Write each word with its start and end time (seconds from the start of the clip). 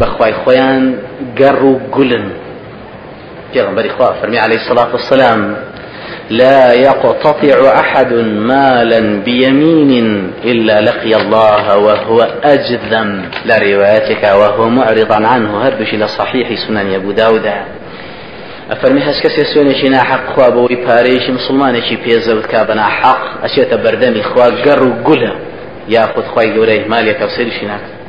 بەخوای 0.00 0.32
خۆیان 0.42 0.82
گەڕ 1.38 1.62
و 1.64 1.78
گولن 1.94 2.26
پێغمبەری 3.52 3.90
خوا 3.96 4.14
فەرمی 4.20 4.38
عليه 4.38 4.58
الصلاة 4.62 4.90
والسلام 4.92 5.56
لا 6.30 6.74
يقتطع 6.74 7.80
أحد 7.80 8.12
مالا 8.52 9.22
بيمين 9.24 10.30
إلا 10.44 10.80
لقي 10.80 11.14
الله 11.14 11.78
وهو 11.78 12.28
أجذم. 12.44 13.22
لروايتك 13.44 14.22
وهو 14.22 14.68
معرض 14.68 15.12
عنه. 15.12 15.66
هربش 15.66 15.94
إلى 15.94 16.08
صحيح 16.08 16.48
سنن 16.66 16.94
أبو 16.94 17.12
داود. 17.12 17.46
ئەفەرمی 18.70 19.02
هەست 19.08 19.20
کەسێ 19.24 19.44
سوێنێکی 19.52 19.88
ناحەق 19.96 20.22
خوا 20.34 20.48
بەوەی 20.54 20.78
پارەیەکی 20.86 21.30
مسلمانێکی 21.38 21.96
پێزەوت 22.04 22.46
کا 22.52 22.60
بە 22.68 22.74
ناحەق 22.80 23.20
ئەچێتە 23.44 23.76
بەردەمی 23.84 24.22
خوا 24.30 24.46
گەڕ 24.64 24.80
و 24.82 24.92
گولە 25.06 25.32
یاخود 25.88 26.24
خی 26.34 26.48
گەورەی 26.54 26.80
مالێکە 26.92 27.26
سەریشی 27.36 27.66
ناکە 27.70 28.01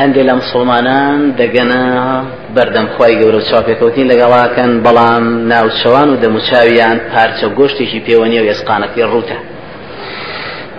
هەندێک 0.00 0.24
لە 0.28 0.34
مسلمانان 0.40 1.18
دەگەنە 1.40 1.82
بەردەم 2.56 2.86
خی 2.94 3.14
گەورە 3.20 3.38
و 3.40 3.46
چاپێکەوتین 3.50 4.06
لەگەڵاکەن 4.12 4.70
بەڵام 4.84 5.24
ناوچەوان 5.52 6.08
و 6.10 6.20
دەموچاویان 6.22 6.98
پارچە 7.12 7.46
گۆشتێکی 7.58 8.00
پێوەنی 8.06 8.38
و 8.40 8.48
ێسقانەکەی 8.52 9.04
ڕوتە 9.12 9.38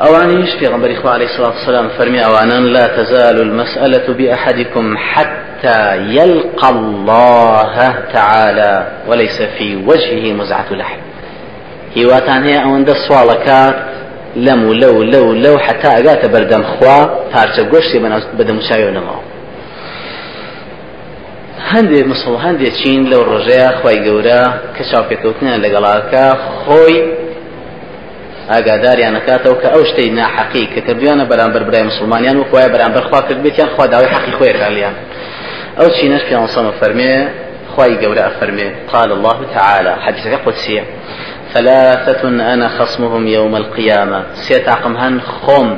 ئەوانیش 0.02 0.52
پێغمبەری 0.62 0.96
خوا 1.02 1.12
عليه 1.14 1.28
الصلاة 1.32 1.54
والسلام 1.58 1.88
فرمي 1.98 2.20
أوانا 2.26 2.60
لا 2.60 2.86
تزال 2.98 3.38
المسألة 3.48 4.08
بأحدكم 4.18 4.98
حتى 4.98 5.82
يلقى 6.18 6.70
الله 6.70 7.76
تعالى 8.14 8.88
وليس 9.08 9.42
في 9.42 9.76
وجهه 9.76 10.34
مزعة 10.34 10.70
لحم 10.72 11.00
هیواتان 11.96 12.42
هەیە 12.48 12.60
ئەوەندە 12.64 12.96
سوالەکات 13.08 13.76
لەم 14.36 14.64
و 14.70 14.74
لەو 14.74 15.04
لەو 15.14 15.34
لەو 15.44 15.58
حتا 15.66 15.90
ئەگاتە 15.98 16.28
بەردەم 16.34 16.64
خوا 16.74 17.00
پارچە 17.34 17.62
گۆشتی 17.72 18.00
بەدەموچاوی 18.38 18.94
نەماوە 18.98 19.24
هەندێک 21.72 22.06
مسڵ 22.12 22.34
هەندێک 22.46 22.74
چین 22.82 23.02
لەو 23.12 23.22
ڕۆژەیە 23.32 23.70
خی 23.80 23.98
گەورە 24.06 24.42
کە 24.76 24.84
چاوپێکەوتنیان 24.90 25.60
لەگەڵاکە 25.66 26.26
خۆی 26.62 26.98
ئاگاداریان 28.52 29.14
نکاتەوە 29.18 29.56
کە 29.62 29.68
ئەو 29.74 29.84
شتەی 29.90 30.10
ناحەقی 30.20 30.66
کە 30.74 30.80
کردویانە 30.88 31.26
بەرامبەر 31.32 31.64
برای 31.68 31.84
مسلمانیان 31.92 32.38
و 32.38 32.44
خۆیان 32.50 32.72
بەرامبەر 32.76 33.04
خوا 33.10 33.22
کرد 33.28 33.40
بێتیان 33.46 33.70
خوا 33.76 33.86
داوای 33.88 34.10
حەقی 34.16 34.34
خۆی 34.38 34.54
کالیان 34.62 34.96
ئەو 35.80 35.88
چینەش 35.98 36.24
پێ 36.28 36.36
سەمە 36.56 36.74
فەرمێ 36.80 37.14
خی 37.74 37.94
گەورە 38.02 38.24
ئەفەرمێ 38.28 38.68
قال 38.94 39.10
الله 39.18 39.40
تعالى 39.56 39.94
حديثك 40.06 40.34
قدسية 40.46 40.84
ثلاثة 41.54 42.30
أنا 42.54 42.68
خصمهم 42.68 43.28
يوم 43.28 43.56
القيامة. 43.56 44.24
سيتعقم 44.48 44.96
هن 44.96 45.22
خم 45.22 45.78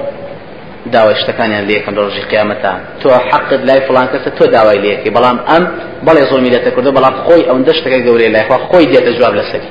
داوای 0.93 1.15
شتەکانیان 1.15 1.63
لێکم 1.69 1.93
لە 1.97 2.01
ڕۆژی 2.05 2.23
قیامەتە 2.31 2.71
تۆ 3.01 3.07
حقت 3.31 3.61
لای 3.69 3.81
فلان 3.87 4.07
کەسە 4.13 4.29
تۆ 4.37 4.45
داوای 4.55 4.77
لەکەی 4.85 5.11
بەڵام 5.15 5.37
ئەم 5.49 5.63
بەڵێ 6.05 6.23
زۆمی 6.31 6.49
لێتە 6.53 6.69
کردو 6.75 6.91
بەڵام 6.97 7.15
خۆی 7.23 7.43
ئەوەندە 7.47 7.73
شتەکە 7.77 7.99
گەورەی 8.05 8.29
لایخوا 8.35 8.57
خۆی 8.69 8.85
دێتە 8.93 9.11
جواب 9.17 9.33
لەسەری 9.39 9.69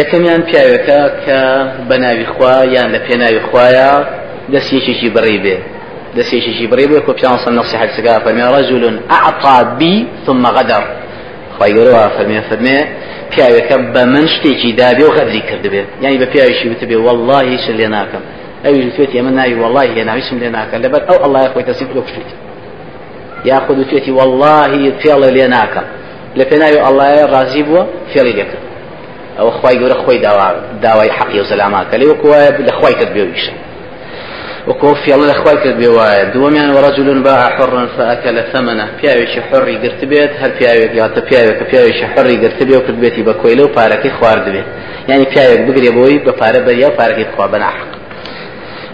یەکەمیان 0.00 0.42
پیاوەکە 0.48 1.00
کە 1.24 1.40
بە 1.88 1.96
ناوی 2.04 2.26
خوا 2.34 2.56
یان 2.74 2.88
لە 2.94 2.98
پێناوی 3.06 3.40
خوایە 3.48 3.90
دەستێکێکی 4.52 5.08
بڕی 5.16 5.38
بێ 5.44 5.56
دەستێکێکی 6.16 6.66
بڕی 6.72 6.86
بێ 6.90 6.98
کۆ 7.06 7.12
پیان 7.18 7.38
سن 7.44 7.52
نصیحت 7.60 7.90
سگا 7.96 8.14
فەرمی 8.24 8.44
رجل 8.56 8.84
أعطى 9.16 9.58
بي 9.78 9.94
ثم 10.26 10.46
غدر. 10.56 10.84
خی 11.56 11.70
گەورەوە 11.76 12.04
فەرمێ 12.16 12.40
فەرمێ 12.48 12.78
پیاوەکە 13.34 13.76
بە 13.94 14.02
من 14.14 14.26
شتێکی 14.34 14.70
دابێ 14.80 15.04
و 15.08 15.12
غەدری 15.16 15.42
کرد 15.48 15.64
بێ. 15.72 15.82
یعنی 16.02 16.18
بە 16.22 16.26
پیاویشی 16.32 16.66
وتبێ 16.72 16.96
والله 17.06 17.40
هیچ 17.52 17.66
لێ 17.78 17.88
ناکەم. 17.96 18.22
ئەوی 18.64 18.90
توێتی 18.96 19.16
ئەمە 19.18 19.32
ناوی 19.38 19.54
والله 19.62 19.84
هێ 19.94 20.04
ناویشم 20.10 20.36
لێ 20.42 20.50
ناکە 20.56 20.76
لەبەر 20.84 21.02
ئەو 21.08 21.18
الله 21.26 21.42
خۆی 21.54 21.64
تەسیب 21.70 21.88
لۆ 21.96 22.00
بشیت 22.06 22.30
یاخود 23.50 23.78
توێتی 23.90 24.10
والله 24.18 24.92
فێڵە 25.00 25.28
لێ 25.36 25.46
ناکەم. 25.56 25.86
لە 26.38 26.44
پێناوی 26.50 26.78
الله 26.88 27.10
ڕازی 27.34 27.62
بووە 27.66 27.82
فێڵی 28.12 28.34
لێکرد 28.38 28.64
ئەو 29.38 29.50
خی 29.58 29.76
گەورە 29.80 29.96
خۆی 30.04 30.18
داوای 30.84 31.10
حەقی 31.18 31.38
و 31.40 31.44
سەلاماکە. 31.50 31.94
لێ 32.00 32.06
وەکوە 32.12 32.38
لە 32.68 32.72
خی 32.78 32.94
کرد 32.98 33.12
بێویشە 33.16 33.54
وەکۆ 34.68 34.90
فێڵە 35.02 35.26
لە 35.30 35.34
خی 35.40 35.56
کرد 35.62 35.76
بێ 35.80 35.90
وایە 35.96 36.24
دووەمیان 36.34 36.70
وەڕەجلون 36.76 37.20
با 37.26 37.34
حڕن 37.56 37.88
فەکە 37.96 38.30
لە 38.36 38.42
ثەمەنە 38.52 38.86
پیاوێکی 38.98 39.40
حڕی 39.48 39.76
گرت 39.82 40.00
بێت 40.10 40.32
هەر 40.42 40.50
پیاوێک 40.58 40.92
یاتە 41.00 41.20
پیاوێک 41.28 41.56
کە 41.60 41.64
پیاوێکی 41.70 42.06
حڕی 42.12 42.36
گرت 42.42 42.58
بێ 42.68 42.76
و 42.78 42.82
کرد 42.86 42.98
بێتی 43.02 43.22
بە 43.28 43.34
کۆیلە 43.42 43.62
و 43.64 43.74
پارەکەی 43.76 44.12
خوارد 44.18 44.46
بێت 44.54 44.68
یعنی 45.10 45.24
پیاوێک 45.32 45.60
بگرێ 45.68 45.90
بۆی 45.96 46.18
بە 46.26 46.32
پارە 46.40 46.60
بەریا 46.66 46.88
و 46.90 46.96
پارەکەی 46.98 47.26
خوا 47.36 47.46
بەناحق 47.52 47.90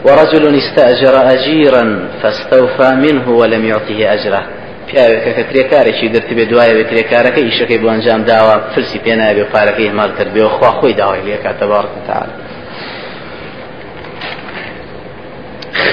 ورجل 0.06 0.44
استأجر 0.62 1.14
أجيرا 1.34 1.84
فاستوفى 2.22 2.90
منه 3.04 3.26
ولم 3.40 3.64
يعطه 3.64 3.98
أجره. 4.14 4.42
پیاوێکە 4.88 5.30
کە 5.36 5.42
کرێکارێکی 5.50 6.06
گرت 6.14 6.30
بێ 6.36 6.44
دوایە 6.50 6.74
بێ 6.78 6.84
کرێکارەکە 6.90 7.40
ئیشەکەی 7.46 7.78
بۆ 7.82 7.88
ئەنجام 7.92 8.22
داوە 8.30 8.54
فرسی 8.72 8.98
پێ 9.04 9.14
نابێ 9.20 9.44
پارەکەی 9.54 9.88
هەمال 9.90 10.10
کرد 10.18 10.30
بێ 10.34 10.42
خوا 10.56 10.70
خۆی 10.78 10.94
داوای 11.00 11.22
لێکات 11.26 11.56
تەبارک 11.60 11.92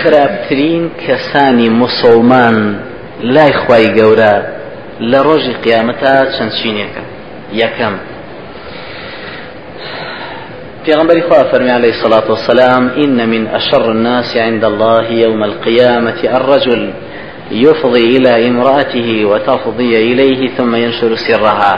خراپترین 0.02 0.84
کەسانی 1.08 1.69
مسلمان 1.69 2.58
لای 3.22 3.53
خوای 3.53 3.85
گەورە 3.97 4.35
لە 5.12 5.19
ڕۆژی 5.28 5.53
قیامەتا 5.63 6.16
چەند 6.35 6.52
چینێکە. 6.59 7.03
یەکەم. 7.62 7.96
پیغمبر 10.86 11.19
خواه 11.28 11.44
فرمي 11.52 11.72
عليه 11.72 11.91
الصلاة 11.96 12.28
والسلام 12.30 12.84
إن 13.03 13.30
من 13.30 13.47
أشر 13.47 13.91
الناس 13.91 14.38
عند 14.38 14.63
الله 14.72 15.12
يوم 15.12 15.44
القيامة 15.44 16.19
الرجل 16.38 16.81
يفضي 17.52 18.18
إلى 18.18 18.47
امرأته 18.50 19.25
وتفضي 19.25 19.94
إليه 20.12 20.41
ثم 20.57 20.75
ينشر 20.75 21.16
سرها. 21.16 21.75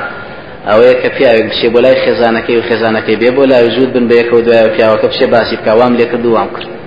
أو 0.68 0.82
يك 0.82 1.14
فيها 1.18 1.48
بشي 1.48 1.70
بولا 1.70 1.94
خزانك 2.06 2.50
وخزانك 2.50 3.12
بيبولا 3.12 3.64
وجود 3.64 3.94
بن 3.94 4.08
بيك 4.08 4.34
ودواء 4.34 4.78
فيها 4.78 4.94
وكبشي 4.94 5.26
باسي 5.26 5.56
بكوام 5.56 5.96
لك 5.96 6.16
دوام 6.16 6.48
كر 6.48 6.79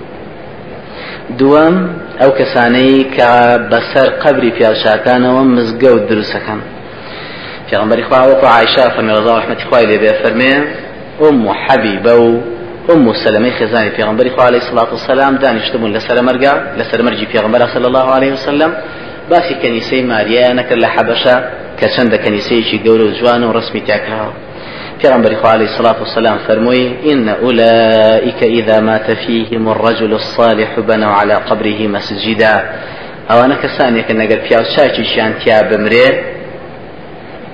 دوام 1.39 1.75
ئەو 2.21 2.31
کەسانەی 2.39 3.05
کە 3.15 3.29
بەسەر 3.71 4.07
قبری 4.23 4.51
پیاوشاکانەوە 4.57 5.43
مزگە 5.55 5.89
و 5.95 5.99
دروستەکەن 6.09 6.61
پێغمبەری 7.69 8.03
خواوەکو 8.09 8.45
عیشا 8.55 8.85
فەرمی 8.95 9.13
ڕزا 9.17 9.33
ڕحمەتی 9.39 9.65
خوای 9.69 9.85
لێ 9.89 9.97
بێ 10.03 10.11
فەرمێ 10.21 10.55
أم 11.21 11.49
حبيبة 11.49 12.41
أم 12.93 13.13
سلمة 13.13 13.51
خزاني 13.51 13.89
في 13.89 14.03
غنبري 14.03 14.31
عليه 14.39 14.57
الصلاة 14.57 14.91
والسلام 14.91 15.35
دانشتمون 15.35 15.93
لسر 15.93 16.21
مرقا 16.21 16.53
لسر 16.77 17.01
مرجي 17.01 17.25
في 17.25 17.37
غنبري 17.37 17.67
صلى 17.73 17.87
الله 17.87 18.07
عليه 18.15 18.33
وسلم 18.33 18.71
باسی 19.29 19.55
کەنیسەی 19.63 20.03
ماریا 20.11 20.53
نەکرد 20.59 20.79
لە 20.83 20.89
حەبەشە 20.95 21.35
کە 21.79 21.87
چەندە 21.95 22.17
کەنیسەیەکی 22.23 22.87
و 22.87 23.11
جوان 23.19 23.43
و 23.43 23.53
ڕسمی 23.53 23.81
تاکراوە 23.89 24.33
پیغمبر 25.01 25.35
عليه 25.45 25.65
الصلاة 25.65 25.99
والسلام 25.99 26.37
فرموي 26.47 27.11
إن 27.11 27.29
أولئك 27.29 28.43
إذا 28.43 28.79
مات 28.79 29.11
فيهم 29.11 29.69
الرجل 29.69 30.13
الصالح 30.13 30.79
بنوا 30.79 31.11
على 31.11 31.33
قبره 31.33 31.87
مسجدا 31.87 32.69
أو 33.31 33.43
أنا 33.43 33.55
كساني 33.55 34.03
كنا 34.03 34.23
قال 34.23 34.41
فيها 34.41 34.63
شاكي 34.77 35.03
شان 35.15 35.33
تيا 35.39 35.61
بمري 35.61 36.23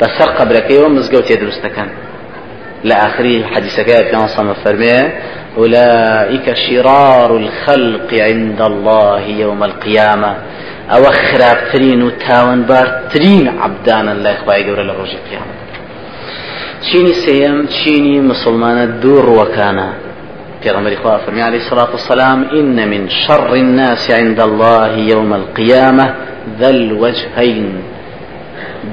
بسر 0.02 0.30
قبرك 0.32 0.72
يوم 0.72 0.96
مزقوت 0.96 1.32
يدرس 1.32 1.60
كان 1.76 1.90
لآخره 2.84 3.44
حديث 3.44 3.80
كيف 3.80 4.08
في 4.10 4.16
عصام 4.16 4.54
فرميه 4.54 5.20
أولئك 5.58 6.54
شرار 6.54 7.38
الخلق 7.38 8.14
عند 8.14 8.62
الله 8.62 9.20
يوم 9.22 9.64
القيامة 9.64 10.36
أو 10.92 11.04
خرابترين 11.04 12.04
وتاون 12.04 12.62
بارترين 12.62 13.60
عبدانا 13.60 14.12
لا 14.12 14.32
إخوائي 14.34 14.64
قول 14.70 14.88
لروج 14.88 15.10
القيامة 15.10 15.59
چینی 16.86 17.14
سێم 17.24 17.58
چینی 17.78 18.16
مسلمانە 18.32 18.86
دوو 19.02 19.26
ڕوەکانە 19.28 19.90
پێغمبەری 20.64 20.98
خوا 21.02 21.18
فەرمی 21.24 21.42
عليه 21.50 21.62
الصلاة 21.64 21.92
والسلام 21.96 22.40
إن 22.60 22.78
من 22.92 23.10
شر 23.24 23.52
الناس 23.64 24.12
عند 24.12 24.40
الله 24.40 24.92
يوم 25.14 25.32
القيامة 25.34 26.06
ذا 26.60 26.70
الوجهين. 26.70 27.70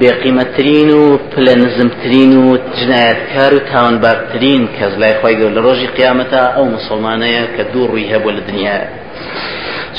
بێقیمەترین 0.00 0.90
و 0.90 1.18
پلەنزمترین 1.32 2.32
و 2.36 2.56
جنایەتکار 2.78 3.52
و 3.54 3.58
تاوانبارترین 3.72 4.68
کەس 4.76 4.92
لای 5.00 5.14
خۆی 5.20 5.36
گەور 5.40 5.52
لە 5.56 5.60
ڕۆژی 5.66 5.88
قیامەتە 5.96 6.42
ئەو 6.56 6.66
مسلمانەیە 6.76 7.44
کە 7.54 7.62
دوو 7.72 7.88
ڕووی 7.90 8.10
هەبوو 8.12 8.36
لە 8.36 8.42
دنیا 8.48 8.78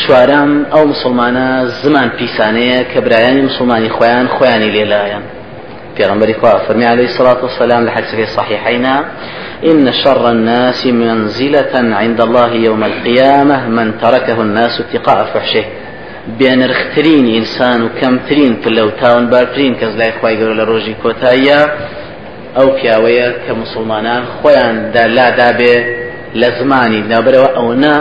چوارەم 0.02 0.52
ئەو 0.74 0.84
مسلمانە 0.94 1.48
زمان 1.84 2.10
پیسانەیە 2.18 2.80
کە 2.92 3.00
برایانی 3.06 3.42
مسلمانی 3.50 3.90
خۆیان 3.90 4.28
خۆیانی 4.36 4.70
لێلایەن 4.76 5.24
پیغمبر 5.98 6.34
خوا 6.40 6.68
فرمي 6.68 6.86
عليه 6.86 7.06
الصلاة 7.06 7.44
والسلام 7.44 7.86
لحديث 7.86 8.14
الصحيحين 8.30 8.86
إن 9.72 9.92
شر 10.04 10.32
الناس 10.32 10.86
منزلة 10.86 11.74
عند 12.02 12.22
الله 12.22 12.52
يوم 12.54 12.84
القيامة 12.84 13.68
من 13.68 13.98
تركه 14.02 14.42
الناس 14.42 14.82
اتقاء 14.82 15.26
فحشه. 15.34 15.66
بێنرخترین 16.40 17.26
ئینسان 17.36 17.82
و 17.82 17.90
کەمترین 18.00 18.54
پلە 18.64 18.82
و 18.88 18.92
تاوانبارترین 19.02 19.74
کەس 19.80 19.94
لای 20.00 20.12
خی 20.20 20.36
گەور 20.40 20.56
لە 20.60 20.66
ڕۆژی 20.70 20.96
کۆتاییە 21.04 21.60
ئەو 22.58 22.68
پیاوەیە 22.78 23.28
کە 23.44 23.52
مسلمانان 23.62 24.24
خۆیان 24.38 24.76
لادابێ 25.18 25.76
لە 26.42 26.50
زمانی. 26.60 27.02
نابرەوە 27.12 27.50
ئەو 27.58 27.74
نا 27.84 27.96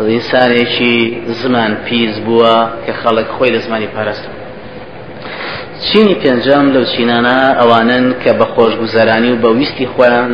ئینسانێکی 0.00 0.96
زمان 1.42 1.72
پیس 1.86 2.14
بووە 2.26 2.56
کە 2.84 2.92
خەڵک 3.00 3.28
خۆی 3.36 3.50
لە 3.54 3.60
زمانی 3.66 3.86
پاراست 3.86 4.28
چینی 5.86 6.14
پێنجام 6.22 6.66
لەو 6.74 6.84
چینانە 6.92 7.38
ئەوانن 7.60 8.06
کە 8.22 8.30
بە 8.38 8.46
خۆشگوزەرانی 8.54 9.30
و 9.32 9.40
بە 9.42 9.50
ویستی 9.58 9.86
خۆیان 9.94 10.30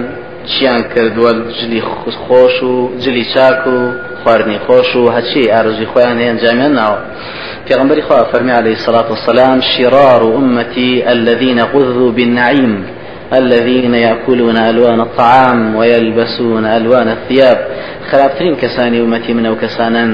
چیان 0.52 0.80
کردووە 0.92 1.32
جلی 1.58 1.82
خۆش 2.24 2.56
و 2.70 2.74
جلی 3.02 3.24
چاک 3.34 3.62
و 3.74 3.78
خواردنی 4.20 4.58
خۆش 4.66 4.90
و 4.96 5.02
هەچی 5.16 5.42
ئارزوی 5.52 5.88
خۆیان 5.92 6.16
ئەنجامیان 6.28 6.72
ناوە 6.78 6.98
پیغمبر 7.68 8.00
خواه 8.00 8.24
فرمي 8.32 8.52
عليه 8.52 8.72
الصلاة 8.72 9.10
والسلام 9.10 9.60
شرار 9.60 10.22
أمتي 10.40 11.12
الذين 11.12 11.58
غذوا 11.74 12.10
بالنعيم 12.10 12.72
الذين 13.32 13.94
يأكلون 13.94 14.56
ألوان 14.56 15.00
الطعام 15.00 15.76
ويلبسون 15.76 16.64
ألوان 16.66 17.08
الثياب 17.08 17.58
خرابترين 18.10 18.56
كساني 18.56 19.00
أمتي 19.00 19.32
من 19.34 19.46
أو 19.46 19.56
كسانا 19.56 20.04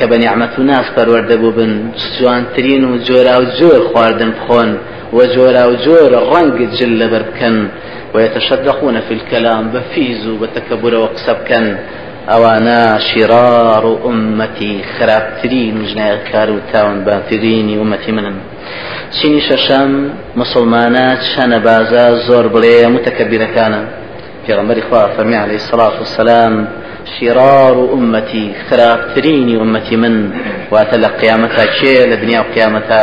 كبنعمة 0.00 0.60
ناس 0.60 0.86
پرورده 0.96 1.36
بوبن 1.36 1.90
جوانترين 2.20 2.84
وجورا 2.84 3.36
وجور 3.36 3.80
خواردن 3.92 4.30
بخون 4.30 4.78
وجورا 5.12 5.64
وجور 5.64 6.10
رنگ 6.34 6.68
جل 6.78 7.00
بربكن 7.10 7.68
ويتشدقون 8.14 9.00
في 9.00 9.14
الكلام 9.14 9.70
بفيز 9.72 10.26
وتكبر 10.26 10.94
وقسبكن 10.94 11.76
ئەوانە 12.28 13.00
شیرار 13.08 13.86
و 13.86 13.98
ئومەتی 14.04 14.84
خراپترین 14.98 15.74
و 15.80 15.84
ژنایەتکار 15.90 16.50
و 16.50 16.60
تاوانباترینی 16.72 17.76
ومەتی 17.78 18.12
منن. 18.16 18.36
چینی 19.14 19.40
شەشەم 19.48 19.90
مسلمانە 20.40 21.06
چەنە 21.30 21.58
بازە 21.66 22.04
زۆر 22.26 22.46
بڵێ 22.54 22.76
متەکەبیرەکانە 22.94 23.80
پێغمبەری 24.46 24.82
خوا 24.88 25.02
فەرمی 25.16 25.38
عليه 25.44 25.58
الصلاة 25.62 25.96
والسلام 25.98 26.68
شرار 27.20 27.94
أمتي 27.94 28.52
خرابترين 28.70 29.60
أمتي 29.60 29.96
من 29.96 30.30
واتە 30.72 30.96
لە 31.04 31.08
قیامەتا 31.20 31.64
کێ 31.78 31.96
لە 32.10 32.16
دنیا 32.22 32.40
و 32.40 32.52
قیامەتا 32.54 33.02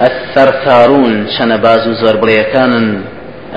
الثرثارون 0.00 1.26
شەنەباز 1.36 1.86
و 1.86 1.94
زۆر 2.02 2.16
بڵێەکانن 2.22 2.86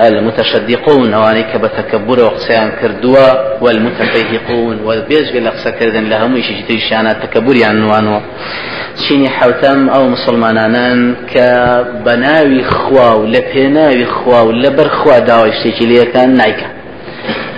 المتشدقون 0.00 1.14
اواني 1.14 1.42
كبتكبر 1.42 2.24
وقسيان 2.24 2.70
كردوا 2.80 3.28
والمتفيهقون 3.60 4.76
وبيج 4.84 5.36
لقسا 5.36 5.70
كردن 5.70 6.04
لهم 6.04 6.36
يشي 6.36 6.62
تيشانا 6.68 7.12
تكبر 7.12 7.56
يعني 7.56 7.86
وانو 7.86 8.20
چینی 9.08 9.28
حوتم 9.28 9.88
ئەو 9.88 10.02
مسلمانانان 10.02 11.16
کە 11.34 11.48
بەناوی 12.04 12.64
خوا 12.64 13.18
و 13.18 13.32
لە 13.32 13.40
پێناوی 13.52 14.04
خوا 14.04 14.46
و 14.46 14.62
لە 14.62 14.68
بەر 14.68 14.88
خوا 14.88 15.18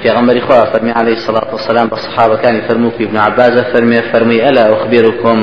نیکە 0.00 0.06
پێغمبەری 0.06 0.40
خوا 0.40 0.64
فەرمی 0.72 0.92
عليه 1.00 1.16
الصلاة 1.20 1.50
والسلام 1.52 1.88
بە 1.88 1.98
صحابەکانی 2.06 2.60
فەرمووکی 2.68 3.04
ابن 3.04 3.16
عباس 3.16 3.52
فەرمێ 3.72 4.00
فەرمی 4.12 4.40
ئەلا 4.44 4.64
أخبركم 4.76 5.38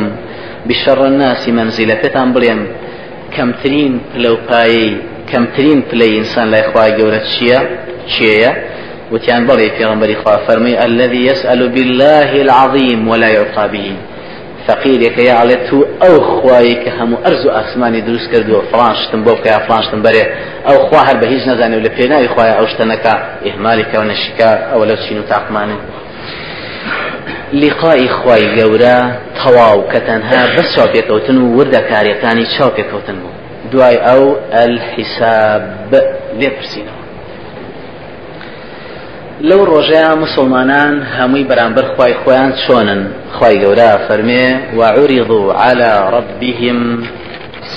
بشر 0.69 1.00
الناس 1.00 1.50
منزلة 1.50 1.95
پێتان 2.04 2.33
بڵێم 2.36 2.62
کەمترین 3.36 3.94
پلەپایی 4.12 4.88
کەمترین 5.31 5.80
پلەی 5.89 6.12
ئینسان 6.18 6.48
لای 6.50 6.63
خوای 6.71 6.92
گەورە 6.98 7.21
چییە؟ 7.31 7.59
چێە 8.13 8.51
وتیان 9.12 9.48
بەڵێ 9.48 9.68
پێغمبەری 9.77 10.15
خوا 10.21 10.36
فەرمی 10.48 10.75
الذي 10.88 11.21
يسأل 11.31 11.69
بالله 11.69 12.31
العظيم 12.45 13.07
ولا 13.07 13.30
يعطى 13.30 13.68
به. 13.71 13.86
فقیرێکە 14.68 15.24
یاڵێت 15.31 15.62
تو 15.69 15.78
ئەو 16.02 16.16
خوایی 16.34 16.75
کە 16.84 16.90
هەموو 17.00 17.18
ئەرز 17.25 17.46
و 17.46 17.50
ئاسمانی 17.58 18.02
دروست 18.08 18.28
کردووە 18.31 18.62
فلانشتم 18.72 19.19
بۆ 19.25 19.31
بکە 19.38 19.60
فلانشتم 19.68 20.00
بەرێ. 20.06 20.25
ئەو 20.68 20.78
خوا 20.88 21.02
هەر 21.08 21.18
بە 21.22 21.25
هیچ 21.34 21.44
نەزانێ 21.50 21.75
و 21.78 21.84
لە 21.88 21.92
پێناوی 21.98 22.28
خوای 22.34 22.52
ئەو 22.58 22.68
شتەنەکە 22.72 23.14
ئێهمالیکەوە 23.46 24.06
نەشیکا 24.12 24.52
ئەوە 24.72 24.86
لەو 24.90 24.98
چین 25.06 25.18
و 25.19 25.24
تاقمانن 25.34 25.80
لیقای 27.62 28.08
خوای 28.18 28.46
گەورە 28.58 28.98
تەواو 29.40 29.80
کە 29.92 30.00
تەنها 30.08 30.42
بەس 30.56 30.68
چاپێکەوتن 30.75 31.38
و 31.42 31.46
وردەکاریەکانی 31.58 32.46
چاپێکەوتن 32.56 33.18
بوو. 33.22 33.34
دوای 33.72 33.98
ئەو 34.08 34.24
ئەلحیساب 34.54 35.92
لێپرسینەوە 36.40 37.06
لەو 39.42 39.66
ڕۆژەیە 39.66 40.18
مسلمانان 40.24 40.94
هەمووی 41.18 41.48
بەرامبەر 41.50 41.86
خی 41.95 42.13
خۆیان 42.22 42.51
چۆنن. 42.63 43.01
خی 43.38 43.56
گەورە 43.62 43.92
فەرمێ 44.07 44.45
وعرضوا 44.78 45.54
على 45.54 45.92
ربهم 46.16 46.80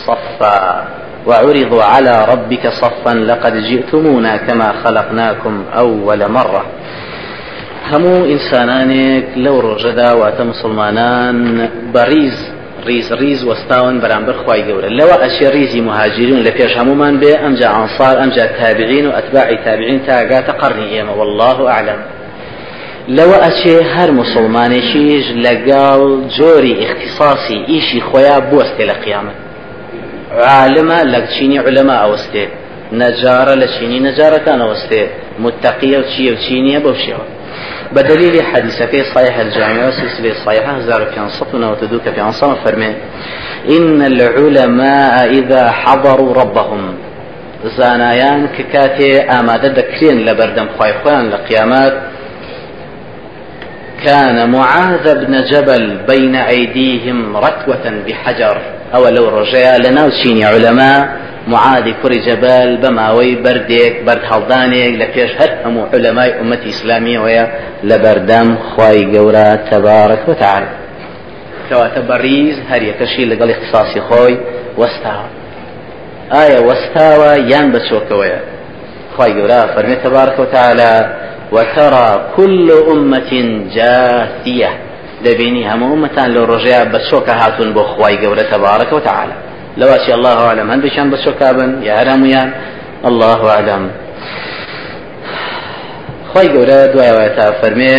صفا. 0.05 0.85
وعرضوا 1.27 1.83
على 1.83 2.15
ربك 2.33 2.65
صفا 2.69 3.15
لقد 3.15 3.55
جئتمونا 3.57 4.37
كما 4.37 4.69
خلقناكم 4.85 5.65
أول 5.77 6.29
مرة. 6.29 6.62
هەموو 7.91 8.25
ئینسانانێک 8.31 9.27
لەو 9.45 9.56
ڕۆژەدا 9.67 10.11
واتە 10.21 10.43
مسلمانان 10.53 11.69
بەڕیز 11.95 12.39
ریز 12.88 13.12
ریز 13.21 13.41
وەستاون 13.49 13.97
بەرامبەر 14.03 14.37
خی 14.43 14.61
گەورە. 14.69 14.88
لەوە 14.99 15.17
ئەچێ 15.25 15.49
ریزی 15.56 15.81
مهاجرون 15.88 16.41
لە 16.47 16.50
پێش 16.59 16.73
هەمومان 16.81 17.15
بێ 17.23 17.32
ئەمجا 17.43 17.69
ئەنصار 17.77 18.17
ئەمجا 18.21 18.47
تابعین 18.59 19.06
و 19.06 19.12
ئەتباعی 19.17 19.59
تابعین 19.67 20.00
تاگاتە 20.09 20.53
قڕنی 20.61 20.88
ئێمە 20.94 21.12
والله 21.19 21.59
ئاعلم 21.71 22.00
لەوە 23.17 23.38
ئەچێ 23.44 23.77
هەر 23.94 24.11
مسلمانێکیش 24.21 25.27
لەگەڵ 25.47 26.00
جۆری 26.37 26.75
اختصاصی 26.85 27.59
ئیشی 27.71 28.00
خۆیان 28.09 28.43
بوەستێ 28.50 28.85
لە 28.91 28.97
قیامەت. 29.05 29.38
عالمە 30.53 31.00
لە 31.12 31.21
چینی 31.32 31.59
علەما 31.67 31.97
ئەوەستێ 32.03 32.44
نەجارە 33.00 33.55
لە 33.62 33.67
چینی 33.75 34.00
نەجارەکان 34.06 34.59
ئەوەستێ 34.62 35.03
متتەقیە 35.43 35.99
و 36.00 36.05
چیە 36.12 36.31
و 36.32 36.37
چینیە 36.44 36.81
بەو 36.85 36.94
بدليل 37.93 38.43
حديثك 38.43 39.03
صحيح 39.15 39.39
الجامع 39.39 39.91
سلسلة 39.91 40.35
صحيحة 40.47 40.79
زار 40.81 41.07
في 41.07 41.21
أنصتنا 41.21 41.71
وتدوك 41.71 42.03
في 42.03 42.21
أنصام 42.21 42.55
فرمي 42.65 42.95
إن 43.69 44.03
العلماء 44.03 45.31
إذا 45.31 45.71
حضروا 45.71 46.35
ربهم 46.35 46.95
زانایان 47.65 48.49
کە 48.57 48.63
کاتێ 48.73 49.13
ئامادە 49.31 49.69
دەکرێن 49.79 50.19
لە 50.27 51.37
قیامات 51.49 51.95
كان 54.05 54.51
معاذ 54.51 55.15
بن 55.27 55.45
جبل 55.45 55.99
بين 56.09 56.35
أيديهم 56.37 57.37
ركوة 57.37 57.85
بحجر. 58.07 58.59
أو 58.95 59.09
لو 59.09 59.29
رجع 59.29 59.77
لناو 59.77 60.11
علماء 60.55 61.21
معادی 61.49 61.95
کوڕی 62.03 62.21
جەبل 62.27 62.71
بەماوەی 62.83 63.35
بەردێک 63.45 63.95
بەرد 64.07 64.23
هەڵدانێک 64.31 64.93
لە 65.01 65.07
پێش 65.15 65.31
هەر 65.41 65.51
هەموو 65.65 65.91
علەمای 65.95 66.33
ئومەتی 66.39 66.69
ئیسلامیەوەیە 66.71 67.47
لە 67.89 67.97
بەردەم 68.05 68.49
خی 68.71 69.01
گەورە 69.15 69.49
تەبارەک 69.71 70.23
وتعال 70.29 70.65
کەواتە 71.69 72.01
بەڕیز 72.09 72.57
هەر 72.71 72.83
یەکەشی 72.91 73.25
لەگەڵ 73.31 73.49
اختصاسی 73.55 74.01
خۆی 74.09 74.35
وەستاوە 74.81 75.29
ئایا 76.35 76.61
وەستاوە 76.69 77.32
یان 77.53 77.67
بەچۆکەوەیە 77.75 78.41
خی 79.17 79.32
فەرمێ 79.75 79.97
تەبارەک 80.05 80.39
وتعالى 80.43 80.94
وترى 81.53 82.09
كل 82.37 82.69
أمة 82.93 83.32
جاثية. 83.77 84.90
دەبینی 85.27 85.62
هەموو 85.70 85.93
ئومەتان 85.94 86.29
لە 86.34 86.41
ڕۆژەیە 86.50 86.82
بەچۆکە 86.93 87.34
هاتون 87.41 87.69
بۆ 87.77 87.82
خی 87.93 88.15
گەورە 88.22 88.44
تەبارەک 88.53 88.93
وتعالى 88.93 89.36
لەواشی 89.81 90.12
الله 90.19 90.39
أعلم 90.48 90.69
هەندێکیان 90.74 91.08
بە 91.12 91.19
چۆکابن 91.24 91.70
یا 91.86 91.94
هەرامویان 92.00 92.48
الله 93.08 93.41
أعلم 93.55 93.82
خی 96.32 96.46
گەورە 96.55 96.81
دوایەوەتا 96.93 97.46
فەرمێ 97.60 97.96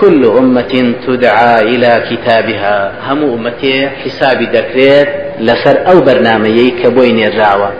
كل 0.00 0.24
أمة 0.24 0.94
تدعى 1.06 1.62
إلى 1.74 1.92
كتابها 2.10 2.92
هم 3.08 3.20
أمتي 3.34 3.88
حسابي 3.88 4.46
دكريت 4.46 5.08
لسر 5.40 5.76
أو 5.90 6.00
برنامجي 6.00 6.70
كبوي 6.70 7.12
نرجعوا 7.12 7.70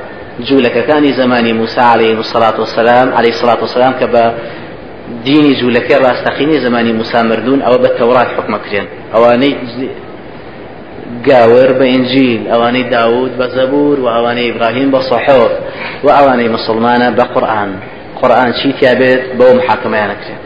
جولك 0.40 0.86
كان 0.86 1.12
زماني 1.12 1.52
موسى 1.52 1.80
عليه 1.80 2.18
الصلاة 2.20 2.60
والسلام 2.60 3.14
عليه 3.14 3.28
الصلاة 3.28 3.60
والسلام 3.60 3.92
كبا 4.00 4.34
ديني 5.24 5.52
جولك 5.60 5.90
راستقيني 5.92 6.60
زماني 6.60 6.92
موسى 6.92 7.22
مردون 7.22 7.62
أو 7.62 7.78
بالتوراة 7.78 8.24
حكم 8.24 8.56
كرين 8.56 8.86
أواني 9.14 9.56
گاور 11.26 11.70
بە 11.78 11.86
ئنجیل 11.94 12.42
ئەوانەی 12.52 12.84
داود 12.90 13.32
بە 13.38 13.46
زەبور 13.56 13.96
و 14.00 14.06
ئەوانەی 14.14 14.46
ئیبراهیم 14.48 14.88
بە 14.94 15.00
سەحۆر 15.10 15.52
و 16.04 16.08
ئەوانەی 16.16 16.48
مسلمانە 16.56 17.08
بە 17.18 17.24
قورآن. 17.34 17.70
قورآن 18.20 18.52
چی 18.58 18.72
تیابێت؟ 18.78 19.22
بەو 19.38 19.50
محاکمەیانەکرێت 19.58 20.42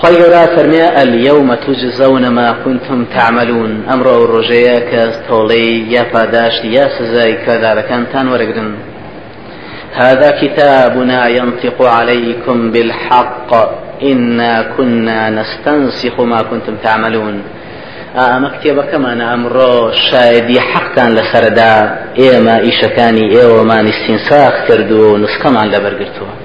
خی 0.00 0.14
گەورە 0.20 0.44
فەرمێ 0.54 0.84
ئەلیەومە 0.96 1.56
توجزەونە 1.64 2.30
ما 2.38 2.48
كنتم 2.64 3.00
تعملون. 3.14 3.72
ئەمڕۆ 3.88 4.14
ڕۆژەیە 4.32 4.78
کە 4.90 5.02
تۆڵەی 5.28 5.72
یا 5.94 6.04
پاداشتی 6.12 6.68
یا 6.78 6.86
سزای 6.98 7.34
کردارەکانتان 7.44 8.26
وەرەگرن 8.32 8.70
هذا 9.94 10.30
كتابنا 10.30 11.28
ينطق 11.28 11.82
عليكم 11.82 12.70
بالحق. 12.70 13.50
إنا 14.02 14.62
كنا 14.76 15.30
نستنسخ 15.30 16.20
ما 16.20 16.42
كنتم 16.42 16.76
تعملون. 16.84 17.42
ئەمە 18.18 18.48
کتێبەکەمانە 18.54 19.24
ئەمڕۆ 19.32 19.74
شایدی 20.08 20.58
حەقتان 20.70 21.10
لەسەردا 21.18 21.74
ئێمە 22.20 22.56
ئیشەکانی 22.66 23.26
ئێوەمان 23.34 23.84
استینساخ 23.92 24.54
کردو 24.68 25.00
و 25.12 25.18
نسخەمان 25.24 25.66
لەبەرگرتووە 25.74 26.43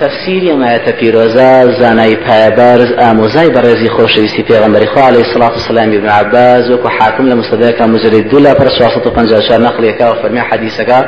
تفسیری 0.00 0.50
ئەمایەتە 0.52 0.92
پیرۆزە 1.00 1.80
زانای 1.80 2.16
پایەبەرز 2.24 2.90
ئامۆزای 3.00 3.48
بەڕێزی 3.54 3.88
خۆشەویستی 3.96 4.44
پێغەمبەری 4.48 4.88
خوا 4.92 5.02
عەلەیهی 5.08 5.30
سڵات 5.34 5.52
وسەلام 5.58 5.90
ابن 5.98 6.08
عباس 6.08 6.64
وەکو 6.70 6.88
حاکم 6.98 7.24
لە 7.30 7.34
مستدرکە 7.40 7.82
مجرد 7.82 8.28
دوو 8.30 8.38
لا 8.38 8.54
پڕ 8.54 8.68
454 8.78 9.60
نقلێکا 9.60 10.04
و 10.10 10.14
فەرمی 10.22 10.42
حەدیسەکە 10.50 11.04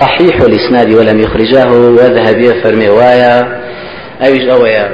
صحيح 0.00 0.42
الإسناد 0.42 0.90
ولم 0.94 1.20
يخرجه 1.20 1.70
وذهبي 1.70 2.62
فرمي 2.62 2.88
وايا 2.88 3.60
أيش 4.22 4.48
أويا 4.48 4.88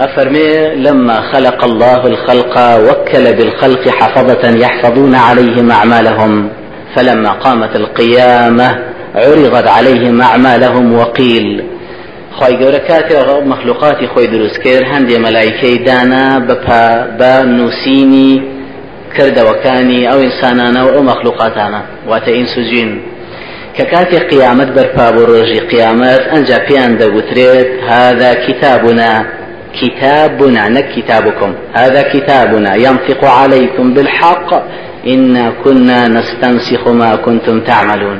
أفرمي 0.00 0.74
لما 0.76 1.20
خلق 1.32 1.64
الله 1.64 2.06
الخلق 2.06 2.54
وكل 2.86 3.32
بالخلق 3.36 3.88
حفظة 3.88 4.58
يحفظون 4.58 5.14
عليهم 5.14 5.70
أعمالهم 5.70 6.48
فلما 6.96 7.30
قامت 7.32 7.76
القيامة 7.76 8.78
عرضت 9.14 9.68
عليهم 9.68 10.20
أعمالهم 10.20 10.94
وقيل 10.94 11.74
خی 12.38 12.54
گەورە 12.60 12.80
کاتێ 12.90 13.16
مەخلوقاتی 13.52 14.06
خۆی 14.12 14.26
دروست 14.34 14.58
کرد 14.64 14.84
هەندێ 14.94 15.16
مەلایکەی 15.26 15.78
دانا 15.88 16.26
بە 17.18 17.32
نووسینی 17.58 18.32
کردەوەکانی 19.16 20.00
ئەو 20.10 20.18
ئینسانانە 20.24 20.80
و 20.86 20.90
ئەو 20.94 21.02
مەخلوقاتانە. 21.10 21.80
واتە 22.10 22.30
ئینسوجین. 22.38 22.90
کە 23.76 23.84
کاتێ 23.92 24.18
قیامەت 24.30 24.70
بەرپا 24.76 25.06
بۆ 25.14 25.22
ڕۆژی 25.30 25.60
قیامەت 25.72 26.22
ئەنجا 26.32 26.58
پێیان 26.66 26.92
دەگوترێت 27.00 27.70
هذا 27.92 28.30
كتابنا 28.46 29.12
كتابنا 29.78 30.64
نك 30.76 30.86
كتابكم 30.96 31.50
هذا 31.80 32.02
كتابنا 32.12 32.72
ينطق 32.86 33.22
عليكم 33.40 33.86
بالحق. 33.94 34.50
إنا 35.14 35.44
كنا 35.62 36.00
نستنسخ 36.16 36.82
ما 37.00 37.10
كنتم 37.26 37.56
تعملون. 37.70 38.18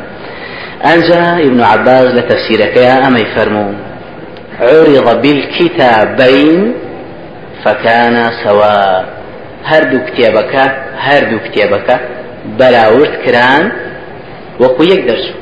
أنجا 0.92 1.23
ابن 1.47 1.61
عباس 1.61 2.06
لتفسيرك 2.16 2.76
يا 2.76 2.97
أمي 3.06 3.25
فرمون 3.35 3.75
عرض 4.61 5.23
بالكتابين 5.23 6.75
فكان 7.64 8.30
سواء. 8.44 9.04
هەردوو 9.70 10.00
کتێبەکە 10.08 10.64
هەردوو 11.06 11.38
کتێبەکە 11.46 11.96
بەراورد 12.58 13.14
کران 13.25 13.64
وەکو 14.62 14.82
یەک 14.92 15.02
دەرچوو 15.08 15.38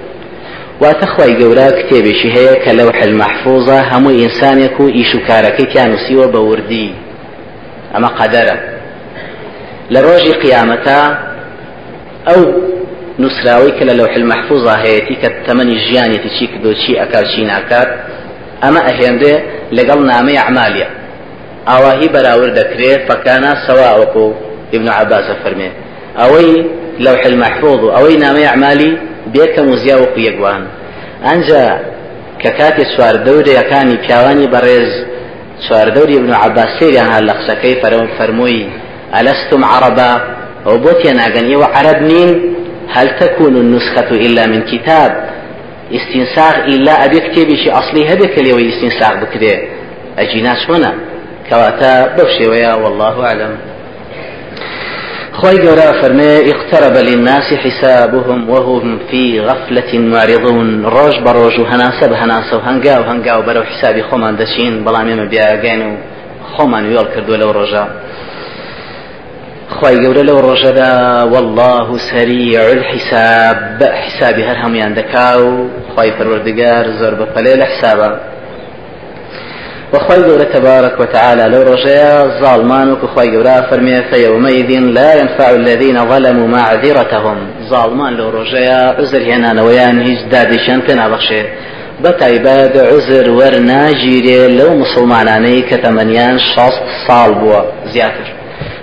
واتە 0.82 1.06
خی 1.14 1.32
گەورە 1.40 1.66
کتێبێکی 1.78 2.28
هەیە 2.36 2.54
کە 2.64 2.72
لەو 2.78 2.88
محفوظە 3.22 3.78
هەموو 3.90 4.16
ئینسانێک 4.20 4.76
و 4.80 4.86
ئیش 4.96 5.10
و 5.14 5.20
کارەکەی 5.28 5.66
تیانوسیوە 5.72 6.26
بە 6.34 6.40
وردی. 6.48 6.90
ئەمە 7.94 8.10
قەدەرە. 8.18 8.56
لە 9.92 10.00
ڕۆژی 10.06 10.34
قیامەتە 10.42 10.98
ئەو 12.28 12.40
نووسراوی 13.22 13.72
کە 13.78 13.84
لە 13.88 13.94
لەو 13.98 14.08
محفوظە 14.32 14.74
هەیەی 14.82 15.02
ئەمە 18.62 18.80
ئەهێندێ 18.88 19.34
لەگەڵ 19.76 20.00
نامەی 20.12 20.38
عمالیە 20.48 20.88
ئاواهی 21.68 22.08
بەراورد 22.14 22.54
دەکرێت 22.60 23.00
فەکانە 23.08 23.52
سەواوەکو 23.66 24.26
ابن 24.76 24.88
عباس 24.98 25.26
فەرمێ 25.42 25.70
ئەوەی 26.20 26.52
لەو 27.04 27.16
حل 27.22 27.36
محفوظ 27.44 27.80
و 27.84 27.92
ئەوەی 27.96 28.16
نامەی 28.24 28.46
عمالی 28.54 28.92
بێکەم 29.34 29.66
و 29.72 29.76
زیاوەکو 29.82 30.18
یەکوان 30.28 30.62
ئەنجا 31.26 31.66
کە 32.42 32.50
کاتێ 32.58 32.84
سواردەورەکانی 32.92 33.96
پیاوانی 34.04 34.48
بەڕێز 34.54 34.90
سواردەوری 35.66 36.16
ابن 36.20 36.32
عباس 36.44 36.70
سێریان 36.78 37.08
هەر 37.14 37.22
لە 37.28 37.34
قسەکەی 37.38 37.74
فەرمووی 38.18 38.62
ئەلستم 39.14 39.62
عربا؟ 39.72 40.12
ئەو 40.66 40.76
بۆ 40.84 40.92
تێناگەن 41.00 41.46
ئێوە 41.52 41.68
عرب 41.76 42.00
نین 42.10 42.30
هل 42.94 43.08
تكون 43.20 43.54
النسخة 43.56 44.10
إلا 44.26 44.46
من 44.52 44.60
كتاب؟ 44.70 45.12
استنساخ 45.90 46.58
إلا 46.58 47.04
أبي 47.04 47.20
كتابي 47.20 47.72
أصلي 47.72 48.08
هذا 48.08 48.26
كلي 48.26 48.68
استنساخ 48.68 49.14
بكري 49.14 49.68
أجينا 50.18 50.54
شونا 50.66 50.94
كواتا 51.48 52.16
بوشي 52.16 52.46
ويا 52.48 52.74
والله 52.74 53.26
أعلم. 53.26 53.56
خوي 55.32 55.58
قرا 55.68 56.02
فرمي 56.02 56.50
اقترب 56.52 56.96
للناس 56.96 57.54
حسابهم 57.54 58.50
وهم 58.50 58.98
في 59.10 59.40
غفلة 59.40 59.98
معرضون. 59.98 60.84
روج 60.84 61.18
بروج 61.18 61.60
هناسب 61.60 62.12
هناسب. 62.12 62.60
هنقا 62.66 62.98
وهنقا 62.98 63.36
وبرو 63.36 63.62
حسابي 63.62 64.02
خمان 64.02 64.36
دشين 64.36 64.84
بلا 64.84 65.04
ميما 65.04 65.24
بيا 65.24 65.62
قينو 65.62 65.96
خمان 66.56 66.92
يول 66.92 67.06
كردو 67.14 67.34
لو 67.34 67.50
رجا 67.50 67.84
خی 69.78 69.96
گەورە 70.02 70.22
لەو 70.28 70.38
ڕۆژەدا 70.48 70.92
والله 71.32 71.88
سەریع 72.10 72.60
الحساب. 72.76 73.82
حسابی 74.04 74.42
هەر 74.48 74.56
هەمویان 74.64 74.92
دەکا 75.00 75.28
و 75.44 75.70
خی 75.94 76.10
پەروەردگار 76.16 76.84
زۆر 77.00 77.14
بەپەلێ 77.20 77.54
لە 77.60 77.66
حسابە 77.72 78.10
تبارك 80.52 81.00
وتعالى 81.00 81.44
لو 81.48 81.62
رجاء 81.72 82.40
ظالمان 82.42 82.92
وكخي 82.92 83.28
گەورە 83.32 83.70
فەرمێ 83.70 83.98
فيومئذ 84.10 84.70
لا 84.80 85.14
ينفع 85.20 85.50
الذين 85.50 85.98
ظلموا 86.10 86.46
معذرتهم. 86.46 87.36
ظالمان 87.68 88.12
لو 88.14 88.30
رجاء 88.30 89.00
عذر 89.00 89.20
هێنانەوەیان 89.28 89.96
هیچ 90.08 90.20
دادیشان 90.30 90.80
پێ 90.86 90.92
نابەخشێ 91.00 91.42
بەتایبەت 92.02 92.76
عزر 92.92 93.26
وەرناگیرێ 93.38 94.42
لەو 94.58 94.70
مسلمانانەی 94.82 95.62
کە 95.68 95.76
تەمەنیان 95.84 96.36
شەست 96.52 96.82
زیاتر. 97.92 98.41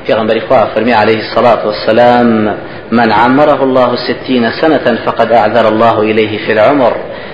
پیغمبر 0.10 0.40
خواه 0.40 0.66
فرمي 0.76 0.94
عليه 0.94 1.20
الصلاة 1.26 1.68
والسلام 1.68 2.28
من 2.92 3.12
عمره 3.12 3.64
الله 3.64 3.96
ستين 3.96 4.52
سنة 4.62 4.88
فقد 5.06 5.32
أعذر 5.32 5.68
الله 5.68 6.02
إليه 6.02 6.38
في 6.46 6.52
العمر. 6.52 6.94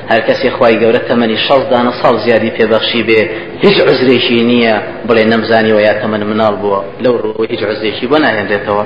هر 0.10 0.22
کەسی 0.22 0.50
خی 0.50 0.75
گەورە 0.82 1.01
تەمەنی 1.10 1.38
شەڵ 1.48 1.62
دانە 1.72 1.94
ساڵ 2.01 2.15
زیادی 2.25 2.51
پێبەخشی 2.58 3.03
بێ 3.08 3.22
هیچ 3.63 3.77
عزرێکی 3.89 4.39
نییە 4.51 4.75
بڵێ 5.08 5.24
نەمزانیەوە 5.32 5.82
یا 5.88 5.94
تەمەن 6.01 6.24
مناڵ 6.29 6.55
بووە. 6.62 6.79
لەو 7.03 7.13
ڕۆ 7.24 7.51
هیچ 7.51 7.62
عزرێکی 7.63 8.08
بۆ 8.12 8.17
ناهێنرێتەوە 8.24 8.84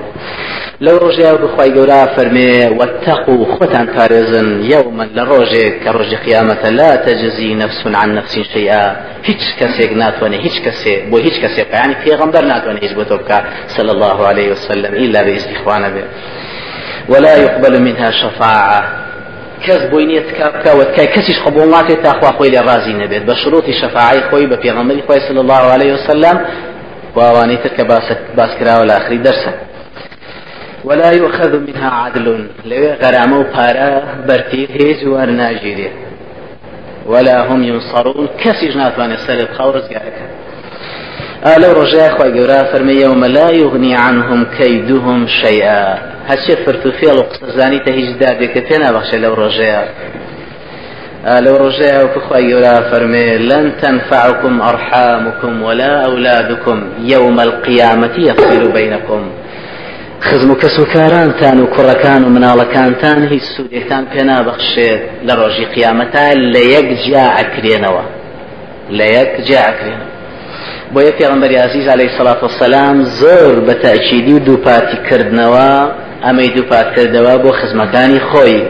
لەو 0.86 0.98
ڕۆژیا 1.04 1.32
بخوای 1.44 1.72
گەورە 1.78 2.02
فەرمێ 2.16 2.52
وەتەق 2.80 3.24
و 3.30 3.46
خۆتان 3.54 3.88
پارێزن 3.96 4.50
یومن 4.74 5.10
لە 5.18 5.24
ڕۆژێک 5.32 5.74
کە 5.84 5.90
ڕۆژی 5.98 6.18
قیامەتە 6.26 6.70
لا 6.80 6.92
تەجزی 7.06 7.52
نفس 7.62 7.82
عن 8.02 8.10
نفس 8.18 8.34
شيئا 8.54 8.86
هیچ 9.28 9.44
کەسێک 9.60 9.92
ناتوانێ 10.02 10.38
هیچ 10.46 10.58
کەسێ 10.66 10.96
بۆ 11.12 11.18
هیچ 11.28 11.38
کەسێک 11.44 11.68
ینی 11.84 11.96
پێغەمبەر 12.04 12.44
ناتوانێت 12.54 12.84
هیچ 12.86 12.94
بۆ 12.98 13.04
تۆ 13.10 13.16
بکە 13.22 13.40
صلى 13.80 13.92
الله 13.92 14.28
عليه 14.28 14.52
وسلم 14.52 14.94
إلا 14.94 15.24
بإذن 15.24 15.56
إخوانا 15.56 15.90
به 15.90 16.04
ولا 17.10 17.36
يقبل 17.36 17.82
منها 17.82 18.12
شفاعة 18.12 18.84
کەس 19.68 19.82
بۆی 19.92 20.06
نیە 20.10 20.22
تکا 20.30 20.72
وتکای 20.80 21.08
کەسیش 21.16 21.40
قبول 21.46 21.68
ناکرێت 21.76 22.04
تاخوا 22.04 22.32
خۆی 22.38 22.50
لێ 22.54 22.62
ڕازی 22.68 22.94
نەبێت 23.02 23.24
بە 23.30 23.36
شروعی 23.44 23.74
شەفاعی 23.82 24.22
خۆی 24.30 24.46
بە 24.52 24.58
الله 25.44 25.64
عليه 25.76 25.94
وسلم 25.94 26.36
و 27.16 27.20
ئەوانەی 27.20 27.58
تر 27.64 27.72
کە 27.78 27.84
باس 28.38 28.52
کراوە 28.60 28.86
لە 28.90 28.94
آخری 29.00 29.24
دەرسە 29.24 29.52
ولا 30.86 31.12
يؤخذ 31.12 31.60
منها 31.68 31.90
عدل 31.90 32.48
لو 32.66 32.94
غرامة 33.02 33.40
وبارا 33.40 34.02
برتير 34.28 34.70
هيج 34.72 35.08
ورناجيري 35.08 35.90
ولا 37.06 37.48
هم 37.48 37.64
ينصرون 37.64 38.28
كسي 38.44 38.68
جنات 38.68 39.00
وان 39.00 39.12
السلب 39.12 39.48
خورز 39.58 39.84
قالك 39.84 40.18
لو 41.46 41.72
رجاء 41.72 42.18
خوي 42.18 42.40
قورا 42.40 42.64
فرمي 42.64 42.94
يوم 42.94 43.26
لا 43.26 43.50
يغني 43.50 43.96
عنهم 43.96 44.46
كيدهم 44.58 45.28
شيئا 45.28 45.98
هەچێ 46.30 46.56
فرتوفێڵ 46.66 47.18
و 47.20 47.24
قسەزانی 47.32 47.80
هیچ 48.00 48.10
دادێکە 48.22 48.62
پێ 48.68 48.78
نابەخشە 48.84 49.18
لەو 49.24 49.34
ڕۆژەیە. 49.42 49.84
لەو 51.46 51.56
ڕۆژەیە 51.64 52.00
وکخوای 52.04 52.44
گەورە 52.50 52.76
فەرمێ 52.90 53.28
لن 53.50 53.66
تنفعكم 53.82 54.62
أرحامكم 54.62 55.64
ولا 55.64 56.06
أولادكم 56.06 56.78
يوم 57.14 57.40
القيامة 57.40 58.16
يفصل 58.30 58.72
بينكم 58.72 59.22
خزم 60.22 60.52
و 60.52 60.56
کەسوکارانتان 60.62 61.60
و 61.60 61.68
کوڕەکان 61.76 62.22
و 62.26 62.30
مناڵەکانتان 62.36 63.20
هیچ 63.34 63.44
سوودێکتان 63.56 64.04
پێ 64.12 64.22
نابەخشێت 64.30 65.02
لە 65.28 65.34
ڕۆژی 65.40 65.66
قیامەتا 65.76 66.26
لە 66.54 66.62
یەک 66.76 66.88
جا 67.08 67.26
ئەکرێنەوە. 67.38 68.04
لە 68.98 69.06
یەک 69.18 69.32
جا 69.48 69.62
ئەکرێنەوە. 69.68 70.09
بۆ 70.94 71.00
یە 71.08 71.14
پێغمبەری 71.20 71.56
عزیز 71.68 71.88
عليه 71.88 72.10
سلاات 72.18 72.44
وسلام 72.44 72.98
زۆر 73.22 73.56
بە 73.68 73.74
تأکیدی 73.84 74.34
و 74.34 74.40
دووپاتی 74.40 74.98
کردنەوە 75.10 75.72
ئەمەی 76.26 76.50
دووپاتکردەوە 76.56 77.34
بۆ 77.44 77.52
خزمەکانی 77.60 78.20
خۆی. 78.30 78.62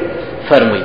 فەرمووی 0.50 0.84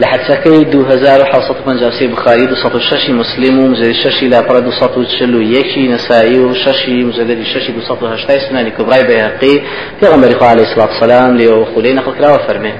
لە 0.00 0.06
حدسەکەی 0.06 0.64
2650 0.64 2.06
بخاری 2.06 2.46
26 2.46 3.10
مسلم 3.10 3.58
و 3.58 3.68
مزری 3.68 3.94
ششی 3.94 4.30
لاپڕە 4.30 4.60
241 4.60 5.78
نسایی 5.90 6.38
و 6.38 6.54
ششی 6.54 7.04
مزدری 7.04 7.44
ششی 7.44 7.72
280 7.72 8.38
سنانی 8.48 8.70
کبرای 8.70 9.02
بەیهقی 9.02 9.60
پێغمبەری 10.00 10.34
خوا 10.34 10.48
عليه 10.48 10.68
الصلاة 10.68 10.86
والسلام 10.86 11.38
لێ 11.38 11.48
خولەی 11.74 11.94
نەقلکراوە 11.98 12.40
فەرمێ 12.46 12.72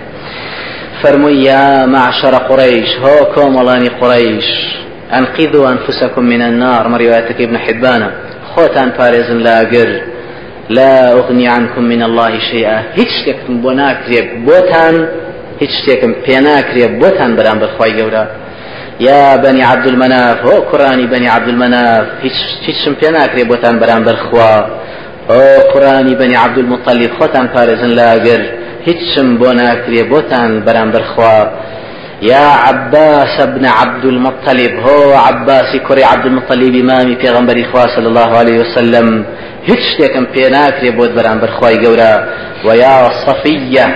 فەرمووی 1.02 1.34
یا 1.34 1.86
معشر 1.86 2.34
قڕیش 2.48 2.90
هۆ 3.02 3.16
کۆمەڵانی 3.34 3.90
قڕیش 4.00 4.48
أنقذوا 5.12 5.68
أنفسكم 5.68 6.25
من 6.25 6.42
النار 6.42 6.88
مريواتك 6.88 7.40
ابن 7.40 7.58
حبان. 7.58 8.10
خوتان 8.54 8.90
باريزن 8.98 9.38
لاقر 9.38 10.00
لا 10.68 11.12
أغني 11.12 11.48
عنكم 11.48 11.82
من 11.82 12.02
الله 12.02 12.38
شيئا. 12.50 12.78
هیچ 12.98 13.08
شتێکم 13.18 13.54
بۆ 13.62 13.70
ناکرێت 13.80 14.28
بۆتان 14.46 14.94
هیچ 15.60 15.70
شتێکم 15.80 16.12
پێ 16.25 16.38
ناکرێت 16.48 16.92
بۆتان 17.02 17.30
بەرام 17.38 17.58
بەخوای 17.62 17.92
گەورە. 17.98 18.25
يا 19.00 19.36
بني 19.36 19.62
عبد 19.62 19.86
المناف 19.86 20.38
هو 20.46 20.62
كراني 20.70 21.06
بني 21.06 21.28
عبد 21.28 21.48
المناف 21.48 22.06
هیچ 22.66 22.76
پێ 23.00 23.08
ناکرێ 23.16 23.44
بۆتان 23.50 23.75
بەرامبەر 23.82 24.16
خوا. 24.26 24.54
ئەو 25.30 25.72
قڕانی 25.72 26.14
بەنی 26.20 26.36
عبدولمطلیب 26.44 27.10
خۆتان 27.18 27.46
پارێزن 27.54 27.92
لاگەر 28.00 28.42
هیچم 28.86 29.28
بۆ 29.40 29.50
ناکرێ 29.60 30.02
بۆتان 30.12 30.50
بەرامبەر 30.66 31.04
خوا. 31.12 31.38
يا 32.23 32.46
عباس 32.46 33.40
ابن 33.40 33.66
عبد 33.66 34.04
المطلب 34.04 34.73
هو 34.88 35.14
عباس 35.14 35.76
كري 35.88 36.04
عبد 36.04 36.26
المطلب 36.26 36.75
إمامي 36.75 37.16
في 37.16 37.28
غنبري 37.28 37.66
صلى 37.96 38.08
الله 38.08 38.38
عليه 38.38 38.58
وسلم. 38.61 39.25
هیچ 39.68 39.78
شتێکم 39.92 40.25
پێ 40.35 40.50
ناکرێ 40.56 40.90
بۆت 40.99 41.11
بەرامبەر 41.16 41.50
خی 41.58 41.76
گەورە. 41.82 42.14
ویا 42.66 43.11
صفیە 43.26 43.87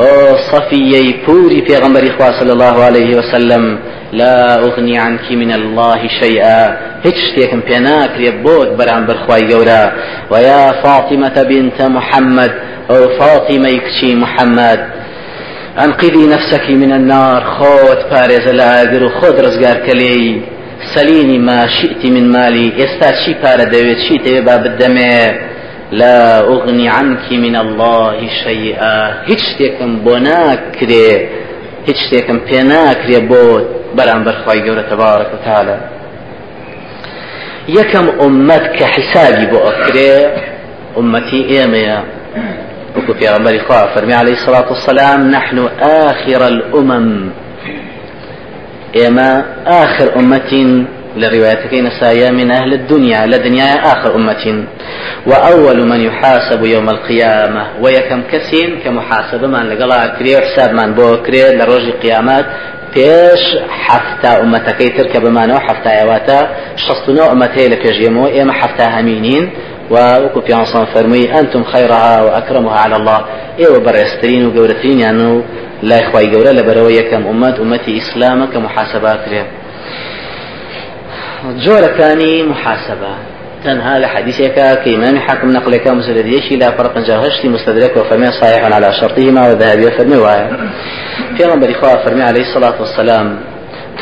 ئۆ 0.00 0.36
صفیەی 0.50 1.14
پوری 1.24 1.64
پێغمبەری 1.68 2.10
خوا 2.16 2.30
صلی 2.40 2.50
الله 2.50 2.84
عليه 2.84 3.18
وسلم. 3.18 3.78
لا 4.12 4.58
أغني 4.66 4.98
عنك 4.98 5.26
من 5.30 5.52
الله 5.52 6.00
شيئا 6.20 6.76
هیچ 7.04 7.18
شتێکم 7.28 7.60
پێ 7.68 7.78
ناکرێ 7.88 8.30
بۆت 8.44 8.70
بەرامبەر 8.78 9.16
خی 9.24 9.42
گەورە. 9.50 9.82
ویا 10.32 10.72
فاطمة 10.82 11.36
بنت 11.50 11.80
محمد 11.80 12.52
ئەو 12.90 13.02
فاطمەی 13.18 13.80
کچی 13.86 14.10
محەممەد 14.22 14.80
أنقذي 15.78 16.26
نفسك 16.26 16.70
من 16.70 16.92
النار 16.92 17.44
خود 17.44 18.10
بارز 18.10 18.48
لاگر 18.48 19.04
و 19.04 19.08
خود 19.08 19.40
رزگار 19.40 19.86
کلی 19.86 20.42
سەلینی 20.94 21.38
ما 21.38 21.66
شئت 21.66 22.04
من 22.04 22.26
مالی 22.28 22.72
ئێستا 22.78 23.10
چی 23.24 23.36
پارە 23.42 23.66
دەوێت؟ 23.72 23.98
چی 24.08 24.18
دەوێت 24.18 25.34
لا 25.92 26.40
أغني 26.40 26.88
عنك 26.88 27.32
من 27.32 27.56
الله 27.56 28.28
شيئا 28.44 29.10
هیچ 29.26 29.38
شتێکم 29.50 29.92
بۆ 30.04 30.14
هیچ 31.86 31.96
شتێکم 32.06 32.38
پێ 32.48 32.60
ناکرێ 32.70 33.20
بۆ 33.30 33.44
بەرامبەر 33.96 34.36
خی 34.42 34.60
گەورە 34.66 34.84
تەبارەک 34.90 35.30
وتعالى 35.34 35.76
یەکەم 37.78 38.06
ئومەت 38.20 38.64
کە 38.76 38.86
حیسابی 38.94 39.46
بۆ 39.52 39.58
وكو 43.10 43.18
في 43.18 43.28
غنبري 43.28 43.60
خواه 43.60 43.94
فرمي 43.94 44.14
عليه 44.14 44.32
الصلاة 44.32 44.72
والسلام 44.72 45.30
نحن 45.30 45.68
آخر 45.80 46.48
الأمم. 46.48 47.30
إما 49.06 49.44
آخر 49.66 50.16
أمة 50.16 50.84
لروايتك 51.16 51.74
نسايا 51.74 52.30
من 52.30 52.50
أهل 52.50 52.72
الدنيا 52.72 53.26
لدنيا 53.26 53.92
آخر 53.92 54.14
أمة. 54.14 54.64
وأول 55.26 55.88
من 55.88 56.00
يحاسب 56.00 56.64
يوم 56.64 56.88
القيامة 56.88 57.66
ويكم 57.80 58.22
كسين 58.32 58.80
كمحاسبة 58.84 59.46
من 59.46 59.68
لقلا 59.68 60.06
كري 60.18 60.36
وحساب 60.36 60.74
من 60.74 60.94
بو 60.94 61.16
كري 61.16 61.56
لروج 61.56 61.80
القيامات 61.80 62.46
پێش 62.94 63.42
حفتا 63.84 64.30
ئومەتەکەی 64.40 64.90
ترکە 64.96 65.18
بمانەوە 65.24 65.60
حفتایەواتە 65.66 66.38
شستنەوە 66.84 67.26
ئومەتەیە 67.30 67.68
لە 67.72 67.76
پێژێمەوە 67.82 68.28
ئێمە 68.36 68.54
حفتا 68.60 68.86
هەمینین 68.96 69.44
وەکو 69.90 70.40
پیانسان 70.48 70.84
فەرمووی 70.92 71.30
ئەنتم 71.34 71.62
خەیڕها 71.72 72.14
و 72.24 72.28
ئەکرمها 72.36 72.78
على 72.84 72.94
الله. 73.00 73.20
ئێوە 73.60 73.78
بەڕێستترین 73.86 74.42
و 74.46 74.52
گەورەترینیان 74.56 75.20
و 75.20 75.42
لای 75.82 76.02
خی 76.10 76.26
گەورە 76.32 76.52
لەبەرەوە 76.58 76.90
یەکەم 77.00 77.22
ئومەت 77.26 77.56
ئومەتی 77.58 77.92
ئیسلامە 77.98 78.46
کە 78.52 78.58
محاسبە 78.66 79.12
کرێ 79.24 79.42
جۆرەکانی 81.64 82.34
محاسبە 82.52 83.14
تنها 83.64 83.98
لحديثك 83.98 84.56
كإمام 84.84 85.18
حاكم 85.18 85.48
نقل 85.56 85.76
كان 85.76 85.96
مسدديشي 85.96 86.56
لا 86.56 86.70
فرق 86.70 86.98
جاهشتي 86.98 87.48
مستدرك 87.48 87.96
وفرمي 87.96 88.26
صحيح 88.40 88.64
على 88.64 88.92
شرطهما 89.00 89.40
وفرمي 89.48 90.16
وايا 90.16 90.46
في 91.36 91.44
غنبر 91.44 91.70
إخوة 91.70 92.04
فرمي 92.04 92.22
عليه 92.22 92.40
الصلاة 92.48 92.80
والسلام 92.80 93.26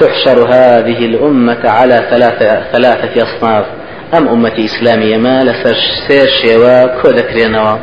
تحشر 0.01 0.39
هذه 0.55 0.99
الأمة 1.11 1.63
على 1.65 1.97
ثلاثة, 2.11 2.63
ثلاثة 2.73 3.15
أصناف. 3.23 3.65
أم 4.15 4.29
أمة 4.29 4.65
إسلامية 4.65 5.17
ما 5.17 5.45
لسر 5.45 6.27
شيوا 6.43 7.03
كودكرينوا 7.03 7.79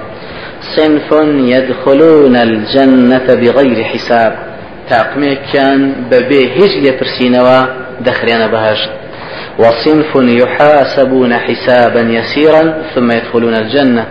صنف 0.76 1.12
يدخلون 1.38 2.36
الجنة 2.36 3.28
بغير 3.28 3.84
حساب 3.84 4.36
تاقمي 4.90 5.38
كان 5.54 5.94
ببي 6.12 6.54
هج 6.56 6.88
لبرسينوا 6.88 7.66
دخرين 8.02 8.48
بهاش 8.48 8.90
وصنف 9.60 10.16
يحاسبون 10.16 11.34
حسابا 11.34 12.02
يسيرا 12.02 12.84
ثم 12.96 13.12
يدخلون 13.12 13.56
الجنة. 13.56 14.06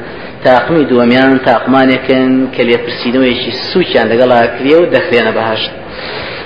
تاقمي 0.45 0.85
دوميان 0.85 1.43
تاقمانكن 1.43 2.49
كلي 2.57 2.77
برسينوا 2.77 3.25
يشي 3.25 3.51
سوچان 3.51 4.09
لقلا 4.09 4.47
كريو 4.47 4.85
دخرين 4.85 5.31
بهاش 5.31 5.71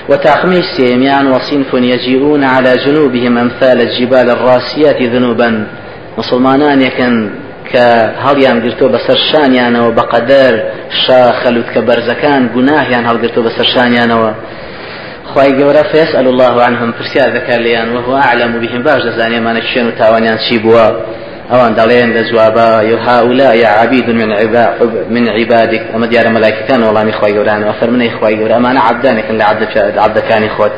وتاقمي 0.09 0.61
سيميان 0.77 1.27
وصنف 1.27 1.73
يجيئون 1.73 2.43
على 2.43 2.73
جنوبهم 2.85 3.37
أمثال 3.37 3.81
الجبال 3.81 4.29
الراسيات 4.29 5.01
ذنوبا. 5.01 5.67
مسلمانان 6.17 6.81
يكن 6.81 7.29
کە 7.73 7.87
هەڵیان 8.25 8.57
گرتۆ 8.65 8.85
بەسەر 8.95 9.17
شانیانەوە 9.29 9.89
بەقەدەر 9.99 10.53
شاخەلوت 11.03 11.67
کە 11.73 11.81
بەرزەکان 11.87 12.41
گوناهیان 12.55 13.03
هەڵگرتۆ 13.09 13.39
بەسەر 13.47 13.67
شانیانەوە 13.73 14.31
خی 15.31 15.51
گەورە 15.59 15.83
فێسأل 15.91 16.27
الله 16.33 16.55
عنهم 16.67 16.89
دەکات 17.35 17.59
لێیان 17.65 17.89
وهو 17.95 18.13
أعلم 18.27 18.51
بهم. 18.61 18.81
باش 18.87 19.01
دەزانێمانە 19.07 19.61
شوێن 19.69 19.85
و 19.89 19.91
تاوانیان 20.01 20.37
چی 20.45 20.57
بووە 20.63 20.87
ئەوان 21.51 21.71
دەڵێن 21.79 22.09
لە 22.17 22.21
جوابە 22.29 22.67
هؤلاء 23.07 23.57
عبيد 23.81 24.07
من 24.09 24.29
عباد 24.41 24.69
من 25.15 25.25
عبادك. 25.37 25.81
ئەمە 25.93 26.07
دیارە 26.11 26.29
مەلایکەکان 26.35 26.79
وەڵامی 26.87 27.13
خی 27.19 27.31
گەوران 27.37 27.61
وفەرمنەی 27.69 28.11
خی 28.17 28.35
گەورە 28.39 28.55
ئەمانە 28.57 28.81
عبدانێکن 28.89 29.35
لە 29.39 29.45
عبدەکانی 30.05 30.49
خۆت 30.55 30.73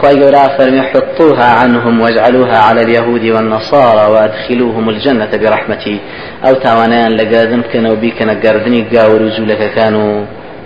خی 0.00 0.14
گەورە 0.20 0.44
فەرمی 0.56 0.82
حطوها 0.90 1.48
عنهم 1.62 2.00
واجعلوها 2.00 2.58
على 2.68 2.80
اليهود 2.86 3.24
والنصارى 3.34 4.04
وأدخلوهم 4.12 4.88
الجنة 4.88 5.32
برحمتي. 5.42 6.00
ئەو 6.44 6.54
تاوانیان 6.64 7.12
لەگەدن 7.20 7.60
بکەنەوە 7.64 7.96
بیکەنە 8.02 8.34
گردنی 8.44 8.82
گاور 8.94 9.22
و 9.22 9.30
جوولەکەکان 9.36 9.94
و 10.02 10.06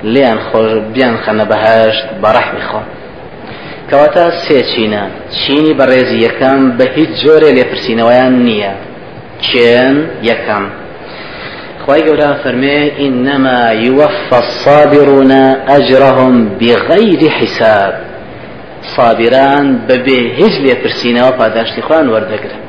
لیان 0.03 0.39
خۆش 0.49 0.73
بیان 0.95 1.17
خەنە 1.25 1.45
بەهشت 1.51 2.05
بەڕەحمی 2.23 2.65
خۆ 2.69 2.83
کەواتە 3.91 4.25
سێ 4.45 4.61
چینە 4.71 5.03
چینی 5.39 5.73
هیچ 6.97 7.11
جۆرێ 7.23 7.51
لێپرسینەوەیان 7.57 8.35
نییە 8.47 8.75
چێن 9.47 9.97
یەکەم. 10.31 10.65
خی 11.85 12.01
گەورە 12.07 12.31
فەرمێ 12.43 12.81
إنما 13.07 13.63
يوفى 13.87 14.39
الصابرون 14.45 15.33
أجرهم 15.79 16.35
بغير 16.61 17.23
حساب. 17.39 17.95
صابران 18.97 19.67
ببێ 19.89 20.21
هیچ 20.39 20.55
لێپرسینەوە 20.65 21.33
پاداشتی 21.39 21.83
خوان 21.87 22.07
وەردەگرن. 22.15 22.63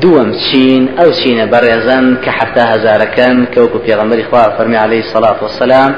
دووەم 0.00 0.30
چین 0.44 0.82
ئەو 0.98 1.10
چینە 1.20 1.46
بەڕێزان 1.52 2.06
کە 2.24 2.30
حتا 2.38 2.64
هەزارەکەن 2.72 3.36
کەوکو 3.54 3.78
پێغەمبەری 3.86 4.24
خوا 4.28 4.44
فەرمی 4.56 4.78
عليه 4.84 5.00
الصلاة 5.06 5.38
والسلام 5.42 5.92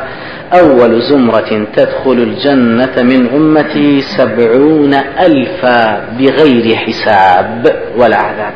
أول 0.60 1.00
زمرة 1.00 1.66
تدخل 1.76 2.18
الجنة 2.28 3.02
من 3.02 3.20
أمتي 3.38 4.00
سبعون 4.16 4.94
ألفا 5.26 6.00
بغير 6.18 6.76
حساب. 6.76 7.62
ولا 7.98 8.16
عذاب. 8.16 8.54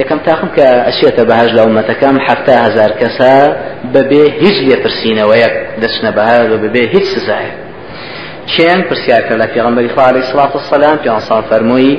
یەکەم 0.00 0.18
تاقم 0.26 0.50
کە 0.56 0.66
ئەچێتە 0.86 1.22
بەهاش 1.28 1.50
لە 1.56 1.62
ئومەتەکەم 1.66 2.16
حتا 2.26 2.54
هزار 2.66 2.90
کەسا 3.00 3.34
بەبێ 3.94 4.24
هیچ 4.42 4.56
لێپرسینەوەیەک 4.66 5.54
دەچنە 5.82 6.10
بەهار 6.16 6.46
و 6.52 6.56
ببێ 6.64 6.84
هیچ 6.94 7.06
سزایە 7.14 7.52
چێن 8.52 8.80
پرسیار 8.88 9.22
کرد 9.26 9.40
لە 9.42 9.46
پێغەمبەری 9.54 9.90
خوا 9.94 10.04
عەلەیهی 10.08 10.28
سڵات 10.32 10.52
وسەلام 10.56 10.96
پێغەمبەر 11.04 11.42
فەرمووی 11.50 11.98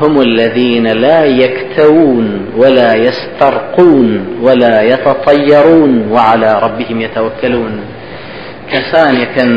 هم 0.00 0.14
الذين 0.28 0.86
لا 0.86 1.20
يكتوون 1.24 2.26
ولا 2.56 2.94
يسترقون 3.06 4.08
ولا 4.42 4.76
يتطيرون 4.82 5.92
وعلى 6.14 6.50
ربهم 6.64 7.00
يتوكلون. 7.00 7.74
كسان 8.72 9.14
يكن 9.24 9.50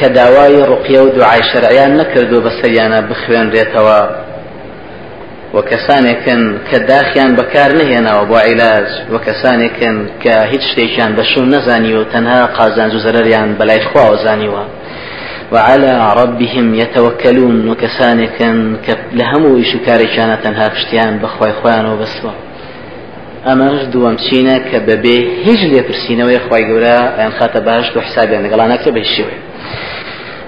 كداواي 0.00 0.62
رقية 0.62 1.00
ودعاء 1.00 1.40
شرعيان 1.52 1.96
نكردوا 1.96 2.40
بسريانا 2.40 3.00
بخوين 3.00 3.50
ريتوا 3.50 4.00
و 4.02 4.31
کەسانێکن 5.70 6.42
کە 6.68 6.78
داخیان 6.90 7.30
بەکار 7.38 7.70
نهێناوە 7.80 8.24
بۆ 8.30 8.38
عیلاج 8.48 8.88
و 9.12 9.14
کەسانێکن 9.26 9.96
کە 10.22 10.34
هیچ 10.52 10.62
شتێکیان 10.70 11.12
بەشوم 11.18 11.46
نەزانی 11.54 11.92
و 11.98 12.04
تەنها 12.12 12.40
قازانج 12.56 12.92
و 12.94 13.02
زەرریان 13.04 13.48
بەلای 13.58 13.82
خواوە 13.88 14.16
زانیوە 14.24 14.64
وعلى 15.52 15.92
ربهم 16.20 16.74
يتوكلون 16.74 17.68
وكسانك 17.68 18.38
لهم 19.20 19.56
إيش 19.56 19.76
كاريشانا 19.86 20.36
تنها 20.44 20.68
پشتیان 20.68 21.18
بخوای 21.18 21.52
خوان 21.52 21.86
و 21.86 21.96
بسوا 21.96 22.32
ئەمەش 23.46 23.80
دووەم 23.92 24.16
چینە 24.24 24.56
کە 24.68 24.78
بەبێ 24.88 25.18
هیچ 25.46 25.60
لێپرسینەوەی 25.70 26.38
خی 26.44 26.62
گەورە 26.68 26.98
ئەیان 27.16 27.32
خاتە 27.38 27.60
باش 27.66 27.86
و 27.96 28.00
حسابیان 28.06 28.42
لەگەڵانەکە 28.46 28.90
بە 28.96 29.02
شێوێ 29.14 29.36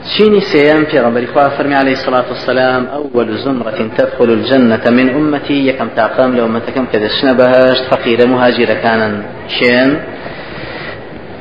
شيني 0.05 0.41
سيام 0.41 0.85
في 0.85 1.01
غنبري 1.01 1.27
خواه 1.27 1.49
فرمي 1.49 1.75
عليه 1.75 1.93
الصلاة 1.93 2.25
والسلام 2.29 2.87
أول 2.87 3.39
زمرة 3.39 3.91
تدخل 3.99 4.25
الجنة 4.25 4.91
من 4.91 5.09
أمتي 5.11 5.67
يكم 5.69 5.89
تاقام 5.97 6.37
لأمتكم 6.37 6.87
كدشنا 6.93 7.33
بهاش 7.33 7.79
فقير 7.91 8.27
مهاجر 8.29 8.65
كان 8.65 9.23
شين؟ 9.49 9.99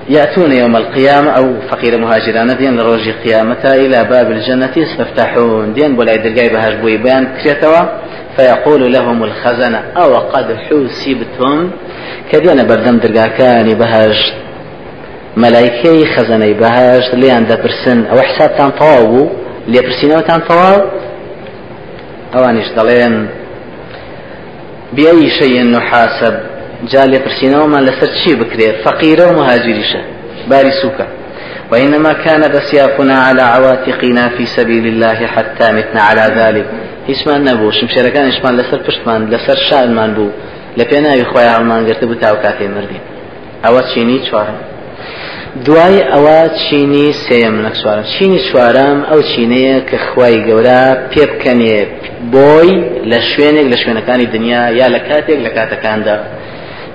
يأتون 0.10 0.52
يوم 0.52 0.76
القيامة 0.76 1.30
أو 1.32 1.54
فقير 1.69 1.97
مهاجران 1.97 2.58
دين 2.58 2.78
لروج 2.78 3.10
قيامة 3.10 3.63
إلى 3.65 4.04
باب 4.04 4.32
الجنة 4.32 4.69
يستفتحون. 4.78 5.73
دين 5.73 5.99
ولا 5.99 6.13
يدرقاي 6.13 6.49
بهاج 6.49 6.82
بويبان 6.82 7.28
كريتوا 7.43 7.82
فيقول 8.38 8.93
لهم 8.93 9.23
الخزنة 9.23 9.78
أو 9.97 10.15
قد 10.15 10.56
حوسبتم؟ 10.56 11.71
كدينا 12.32 12.63
بردم 12.63 12.97
درقاكاني 12.97 13.76
بهاج 13.76 14.34
مەلایکەی 15.41 16.06
خەزەنەی 16.13 16.54
بەهشت 16.62 17.12
لیان 17.22 17.43
دەپرسن 17.52 18.00
ئەوە 18.10 18.24
حسابتان 18.30 18.72
تەواو 18.80 19.06
بوو؟ 19.12 19.32
لێپرسینەوەتان 19.74 20.41
تەواو؟ 20.50 20.82
ئەوانیش 22.34 22.69
دەڵێن 22.78 23.15
بأي 24.96 25.30
شيء 25.39 25.63
نحاسب 25.74 26.36
جا 26.91 27.04
لێپرسینەوەمان 27.12 27.84
لەسەر 27.88 28.10
چی 28.19 28.32
بکرێت 28.41 28.76
فەقیرە 28.86 29.26
و 29.30 29.34
مهاجریشە 29.39 30.02
باری 30.50 30.74
سووکە. 30.82 31.06
وإنما 31.72 32.13
كان 32.26 32.41
بسيافنا 32.56 33.17
على 33.28 33.41
عواتقنا 33.56 34.26
في 34.36 34.46
سبيل 34.58 34.86
الله 34.88 35.19
حتى 35.36 35.67
متنا 35.78 36.02
على 36.10 36.26
ذلك. 36.39 36.65
هیچمان 37.10 37.39
نەبوو 37.48 37.72
شمشێرەکانیشمان 37.80 38.54
لەسەر 38.60 38.80
پشتمان 38.88 39.22
لەسەر 39.34 39.58
شانمان 39.69 40.12
بوو. 40.13 40.32
لە 40.78 40.84
پێناوی 40.91 41.26
خۆیان 41.32 41.54
هەڵمان 41.56 41.82
گرتە 41.89 42.06
بوو 42.10 42.22
تاو 42.24 42.36
کاتێ 42.43 42.67
مردین 42.76 43.04
دوای 45.62 46.00
ئەوە 46.12 46.39
چینی 46.63 47.13
سێم 47.26 47.56
نەکسوارم 47.66 48.06
چینی 48.13 48.39
چوارم 48.50 48.98
ئەو 49.10 49.22
چینەیە 49.32 49.78
کە 49.89 49.98
خوای 50.08 50.38
گەورە 50.48 50.82
پێ 51.12 51.24
بکەنێ 51.32 51.80
بۆی 52.34 52.72
لە 53.12 53.20
شوێنێک 53.30 53.68
لە 53.74 53.78
شوێنەکانی 53.82 54.26
دنیا 54.36 54.63
یا 54.80 54.88
لە 54.96 55.00
کاتێک 55.08 55.39
لە 55.46 55.52
کاتەکاندا. 55.58 56.18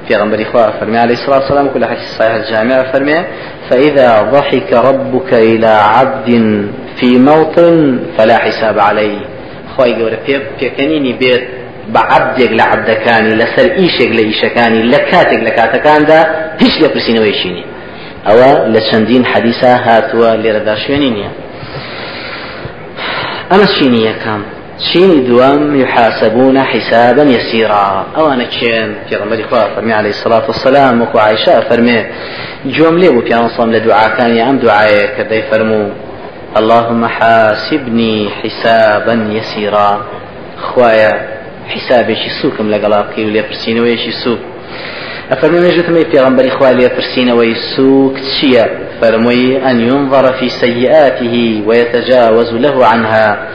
في 0.06 0.44
خوا 0.50 0.70
فرمي 0.80 0.98
عليه 0.98 1.14
الصلاة 1.14 1.38
والسلام 1.38 1.68
كل 1.74 1.84
حديث 1.84 2.08
صحيح 2.18 2.34
الجامع 2.34 2.82
فرمي 2.92 3.18
فإذا 3.70 4.08
ضحك 4.34 4.72
ربك 4.72 5.34
إلى 5.34 5.72
عبد 5.96 6.28
في 6.98 7.18
موطن 7.18 8.00
فلا 8.16 8.36
حساب 8.38 8.78
عليه. 8.78 9.18
خواي 9.76 9.92
قولة 9.94 10.18
بيكنيني 10.60 11.12
بيت 11.12 11.44
بعبدك 11.94 12.52
لعبدكاني 12.52 13.34
لسر 13.34 13.66
إيشك 13.80 14.10
لإيشكاني 14.16 14.82
لكاتك 14.82 15.40
لكاتكان 15.46 16.04
دا 16.04 16.20
هيش 16.60 16.82
لبرسيني 16.82 17.20
ويشيني 17.20 17.77
ئەوە 18.28 18.52
لە 18.74 18.80
چەندین 18.88 19.24
حەدیسا 19.32 19.72
هاتووە 19.86 20.30
لێرەدا 20.42 20.74
شوێنی 20.84 21.10
نییە. 21.16 21.30
ئەمە 23.50 23.66
چینی 23.74 24.02
یەکەم. 24.10 24.42
چینی 24.78 25.20
دوام 25.20 25.80
يحاسبون 25.80 26.56
حسابا 26.58 27.22
يسيرا 27.22 28.06
أو 28.16 28.32
أنا 28.32 28.44
كين 28.44 28.94
في 29.08 29.16
غمر 29.16 29.40
اخوة 29.40 29.74
فرمي 29.74 29.92
عليه 29.92 30.10
الصلاة 30.10 30.46
والسلام 30.46 31.02
وكو 31.02 31.18
عائشة 31.18 31.60
فرمي 31.60 32.06
جملة 32.64 33.10
بو 33.10 33.20
في 33.20 33.48
صام 33.56 33.72
لدعاء 33.72 34.16
كان 34.16 34.36
يا 34.36 34.50
ام 34.50 34.58
دعاء 34.58 35.06
كدي 35.18 35.42
فرمو 35.42 35.90
اللهم 36.56 37.06
حاسبني 37.06 38.30
حسابا 38.30 39.14
يسيرا 39.30 40.06
خوايا 40.62 41.28
حسابي 41.68 42.14
شي 42.14 42.30
سوكم 42.42 42.70
لقلاقي 42.70 43.24
ولي 43.24 43.42
برسينوي 43.42 43.96
شي 43.96 44.10
سوك 44.24 44.38
أفرمي 45.30 45.58
نجتمي 45.58 46.04
في 46.04 46.20
غنبري 46.20 46.50
خوالي 46.50 46.88
فرسين 46.88 47.30
ويسوك 47.30 48.18
تشيا. 48.18 48.68
فرمي 49.00 49.70
أن 49.70 49.80
ينظر 49.80 50.32
في 50.32 50.48
سيئاته 50.48 51.62
ويتجاوز 51.66 52.54
له 52.54 52.86
عنها. 52.86 53.48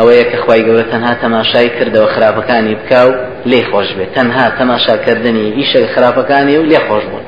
أو 0.00 0.10
يك 0.10 0.34
أخوي 0.34 0.62
قولة 0.62 0.82
تنها 0.82 1.14
تماشاي 1.14 1.68
كرد 1.68 1.96
وخرافة 1.96 2.40
كان 2.40 2.70
يبكاو 2.70 3.14
لي 3.46 3.64
خوش 3.64 3.92
بي. 3.92 4.06
تنها 4.14 4.50
تماشا 4.58 4.96
كردني 4.96 5.54
إيش 5.54 5.78
خرافة 5.96 6.22
كان 6.22 6.58
ولي 6.58 6.76
خوش 6.76 7.02
بون. 7.02 7.22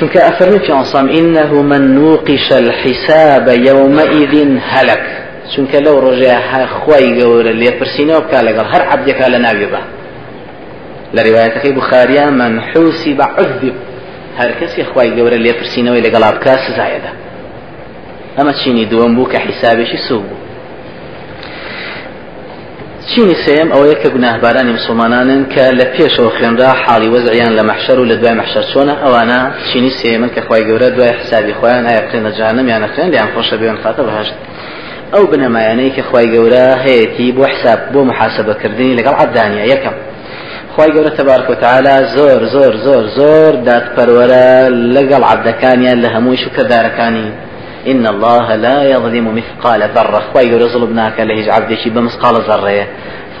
چونك 0.00 0.16
أفرمي 0.16 0.58
في 0.58 0.72
عصام 0.72 1.08
إنه 1.08 1.62
من 1.62 1.94
نوقش 1.94 2.52
الحساب 2.52 3.48
يومئذ 3.48 4.58
هلك. 4.62 5.18
لو 5.74 5.98
رجع 5.98 6.66
خوي 6.66 7.22
قولة 7.22 7.50
اللي 7.50 7.66
يبرسينه 7.66 8.16
وبكا 8.16 8.36
لقال 8.36 8.66
هر 8.66 8.82
عبدك 8.82 9.28
لناوي 9.28 9.66
به 9.66 10.01
لرواية 11.14 11.72
بخاريا 11.72 12.26
من 12.30 12.60
حوسب 12.60 13.22
عذب 13.22 13.74
هر 14.38 14.50
کەسی 14.60 14.82
خی 14.90 15.08
گەورە 15.16 15.38
لێپرسینەوەی 15.44 16.02
لەگەڵا 16.06 16.28
بکە 16.36 16.54
سزایەدا. 16.66 17.12
ئەمە 18.38 18.52
چینی 18.60 18.84
دووەم 18.90 19.12
بوو 19.16 19.32
کە 19.32 19.38
حیسابێکی 19.46 19.98
سوو 20.08 20.20
بوو. 20.28 20.36
چینی 23.10 23.36
سێم 23.44 23.68
ئەوەیە 23.74 23.96
کە 24.02 24.08
گوناهبارانی 24.14 24.72
مسلمانانن 24.78 25.42
کە 25.54 25.64
لە 25.78 25.86
پێشەوە 25.94 26.30
خوێنرا 26.36 26.70
حاڵی 26.82 27.08
وەزعیان 27.14 27.52
لە 27.58 27.62
مەحشەر 27.70 27.98
و 27.98 28.04
لە 28.10 28.16
دوای 28.20 28.36
مەحشەر 28.40 28.64
چۆنە 28.72 28.94
ئەوانە 29.02 29.40
چینی 29.68 29.92
سێمن 30.00 30.30
کە 30.34 30.40
خی 30.46 30.62
گەورە 30.68 30.88
دوای 30.96 31.12
حسابی 31.18 31.54
خۆیان 31.58 31.84
ئایا 31.88 32.02
بخێنە 32.06 32.30
جانم 32.38 32.66
یان 32.68 32.80
نەخێن 32.84 33.08
لیان 33.12 33.28
خۆشە 33.34 33.56
بێن 33.60 33.78
خاتە 33.82 34.02
بەهشت. 34.06 34.34
ئەو 35.12 35.24
بنەمایانەی 35.30 35.90
کە 35.96 36.02
خی 36.08 36.26
گەورە 36.34 36.66
هەیەی 36.84 37.32
بۆ 37.36 37.44
حساب 37.52 37.80
بۆ 37.92 38.00
محاسبەکردنی 38.10 38.96
لەگەڵ 38.98 39.14
عبدانیا 39.22 39.64
یەکەم. 39.72 39.96
خی 40.76 40.90
گەورە 40.94 41.12
تبارك 41.18 41.50
وتعالى 41.50 41.94
زۆر 42.16 42.40
زۆر 42.54 42.72
زۆر 42.86 43.04
زۆر 43.18 43.52
دادپەروەرە 43.68 44.48
لەگەڵ 44.96 45.22
عبدەکانیان 45.32 45.98
لە 46.04 46.08
هەمووی 46.14 46.38
شوکەدارەکانی 46.44 47.28
إن 47.86 48.06
الله 48.06 48.56
لا 48.56 48.82
يظلم 48.82 49.34
مثقال 49.34 49.80
ذرة. 49.94 50.22
خوي 50.32 50.46
يقول 50.48 50.68
ظلم 50.68 50.94
ناكا 50.94 51.22
لهج 51.22 51.48
عبدك 51.48 51.88
بمثقال 51.88 52.34
ذرة 52.34 52.86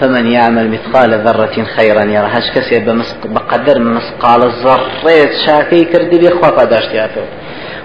فمن 0.00 0.26
يعمل 0.26 0.70
مثقال 0.70 1.10
ذرة 1.26 1.64
خيرا 1.76 2.04
يرى. 2.04 2.28
هش 2.34 2.50
كسي 2.54 2.78
بقدر 3.24 3.78
مثقال 3.78 4.40
ذرة 4.64 5.30
شاكي 5.46 5.84
كردي 5.84 6.18
بيخوا 6.18 6.48
قداش 6.48 6.86
تياتو 6.86 7.20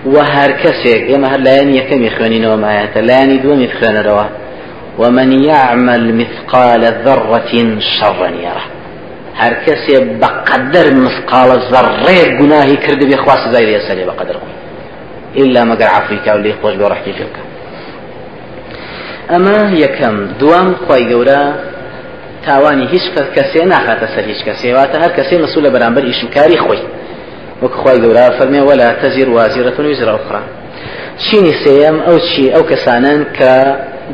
وهر 0.06 0.52
كسيك 0.52 1.10
يما 1.10 1.28
هر 1.36 1.40
لاني 1.40 1.78
يكم 1.78 2.04
يخوانين 2.04 2.46
وما 2.46 2.82
يهتا 2.82 3.00
لاني 3.00 3.38
دوم 3.38 3.62
يخوان 3.62 3.98
روا 3.98 4.24
ومن 4.98 5.44
يعمل 5.44 6.16
مثقال 6.16 6.82
ذرة 7.06 7.80
شرا 8.00 8.30
يره 8.46 8.77
هەر 9.42 9.54
کەسێ 9.66 9.98
بەقەدەر 10.22 10.88
مسقالە 11.06 11.58
زەڕێ 11.72 12.22
گوناهی 12.40 12.78
کرد 12.84 13.02
بێ 13.10 13.18
خوا 13.24 13.36
سزای 13.44 13.66
لێ 13.70 13.80
سەرێ 13.88 14.04
بەقەدر 14.10 14.38
إلا 15.42 15.62
مەگەر 15.72 15.90
عفریکا 15.98 16.32
و 16.36 16.40
لێ 16.46 16.54
خۆش 16.62 16.76
بێ 16.80 16.86
ڕحتی 16.92 17.14
پێ 17.18 17.26
بکە 17.30 17.44
ئەمە 19.32 19.60
یەکەم 19.84 20.16
دوام 20.40 20.70
خی 20.86 21.04
گەورە 21.12 21.42
تاوانی 22.46 22.88
هیچ 22.94 23.06
کەسێ 23.36 23.62
ناخاتە 23.74 24.08
سەر 24.14 24.26
هیچ 24.32 24.42
کەسێ 24.48 24.70
واتە 24.78 24.98
هەر 25.04 25.12
کەسێ 25.18 25.36
مەسوول 25.44 25.64
لە 25.68 25.72
بەرامبەر 25.76 26.04
ئیشکاری 26.10 26.58
خۆی 26.66 26.84
وەک 27.62 27.74
خی 27.82 27.98
گەورە 28.04 28.26
فەرمێ 28.38 28.62
وەلا 28.70 28.90
تەزیر 29.02 29.28
وازیرەتون 29.36 29.86
ویزرا 29.90 30.12
ئوخرا 30.18 30.42
چینی 31.24 31.54
سێم 31.64 31.98
ئەو 32.08 32.18
چی؟ 32.30 32.46
ئەو 32.56 32.64
کەسانن 32.72 33.22
کە 33.38 33.54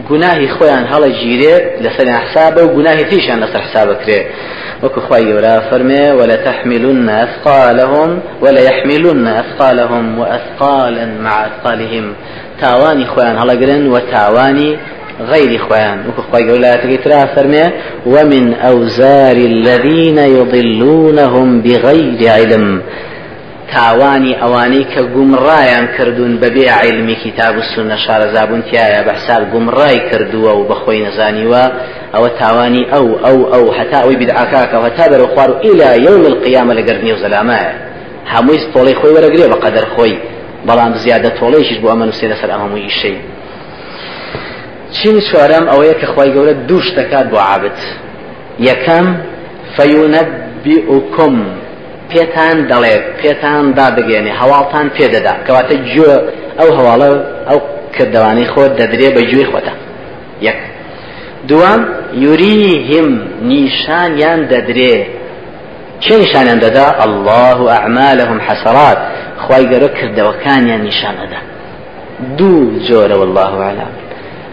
گوناهی 0.10 0.48
خۆیان 0.56 0.86
هەڵە 0.92 1.10
گیرێت 1.22 1.66
لەسەر 1.86 2.08
حسابە 2.24 2.62
و 2.64 2.70
گوناهی 2.78 3.04
تیشان 3.12 3.38
لەسەر 3.44 3.62
حسابەکرێت 3.68 4.26
وكو 4.32 4.63
خواي 4.90 5.34
ولا 5.34 5.60
فرمي 5.60 6.12
ولا 6.12 6.36
تحملن 6.36 7.10
أثقالهم 7.10 8.20
ولا 8.42 8.62
يحملن 8.62 9.28
أثقالهم 9.28 10.20
وأثقالا 10.20 11.06
مع 11.06 11.46
أثقالهم. 11.46 12.14
تاواني 12.62 13.06
خوان 13.06 13.38
هلا 13.38 13.54
قرن 13.54 13.88
وتاواني 13.88 14.78
غير 15.22 15.58
خوان 15.58 15.98
وكو 16.08 16.22
خواي 16.22 16.52
ولا 16.52 16.76
تقترا 16.76 17.26
فرمي 17.26 17.64
ومن 18.06 18.54
أوزار 18.54 19.36
الذين 19.36 20.18
يضلونهم 20.18 21.62
بغير 21.62 22.30
علم. 22.30 22.82
تاوانی 23.76 24.34
ئەوانەی 24.42 24.86
کە 24.94 25.02
گومڕایان 25.16 25.86
کردوون 25.98 26.40
بەبێ 26.42 26.66
عیلمی 26.80 27.16
کتاب 27.16 27.58
و 27.58 27.62
سنە 27.74 27.98
شارەزابوون 28.06 28.62
تایە 28.70 29.02
بەحساب 29.08 29.44
گومڕای 29.54 30.00
کردووە 30.10 30.52
و 30.56 30.68
بەخۆی 30.70 31.02
ئەوە 32.14 32.30
تاوانی 32.40 32.84
ئەو 32.94 33.06
ئەو 33.26 33.38
ئەو 33.54 33.66
هەتا 33.78 33.98
ئەوی 34.04 34.18
بدعاکاکەەوە 34.22 34.90
تا 34.98 35.06
بەرە 35.12 35.26
خوار 35.34 35.50
و 35.52 35.56
ئیلا 35.66 35.90
یوم 36.08 36.24
القیامە 36.32 36.74
لەگەر 36.80 36.98
نیێ 37.06 37.16
زەلامایە 37.24 37.74
هەمووی 38.34 38.60
تۆڵی 38.74 38.96
خۆی 39.00 39.14
وەرەگرێ 39.16 39.46
بە 39.52 39.58
قەدەر 39.64 39.86
خۆی 39.96 40.16
بەڵام 40.68 40.94
زیادە 41.04 41.30
تۆڵەیشیش 41.40 41.78
بۆ 41.82 41.88
ئەمە 41.92 42.06
نووسێ 42.10 42.26
لەسەر 42.32 42.50
ئەمەمووی 42.54 42.84
ئیشەی. 42.88 43.18
چین 44.96 45.16
چوارەم 45.28 45.66
ئەوەیە 45.72 45.96
کە 46.02 46.08
خی 46.14 46.30
گەورە 46.36 46.54
دووش 46.70 46.88
دەکات 47.00 47.26
بۆ 47.32 47.40
عابد. 47.50 47.78
یەکەم 48.70 49.08
فەیونەبیئوکم 49.76 51.36
پێتان 52.12 52.58
دەڵێت 52.72 53.04
پێتان 53.22 53.64
دادەگەێنێ 53.80 54.32
هەواڵتان 54.42 54.88
پێدەدا 54.98 55.34
کەواتە 55.46 55.76
گوێ 55.92 56.16
ئەو 56.60 56.70
هەواڵە 56.78 57.10
ئەو 57.50 57.60
کردوانەی 57.96 58.48
خۆت 58.54 58.72
دەدرێ 58.80 59.10
بە 59.16 59.22
گوێی 59.30 59.48
خۆتە. 59.52 59.74
یەک. 60.48 60.60
دوام 61.50 61.82
یوریهم 62.14 63.08
نیشانیان 63.42 64.40
دەدرێ. 64.52 64.96
چه 66.00 66.18
نیشانیان 66.18 66.60
دەدا؟ 66.66 66.88
الله 67.06 67.60
ئەعمالهم 67.74 68.40
حەسەرات 68.48 69.00
خی 69.44 69.64
گەرە 69.72 69.90
کردەوەکانیان 69.98 70.82
نیشان 70.88 71.16
دەدا. 71.22 71.40
دوو 72.38 72.80
جۆرە 72.88 73.16
والله 73.22 73.54
عالم 73.68 73.92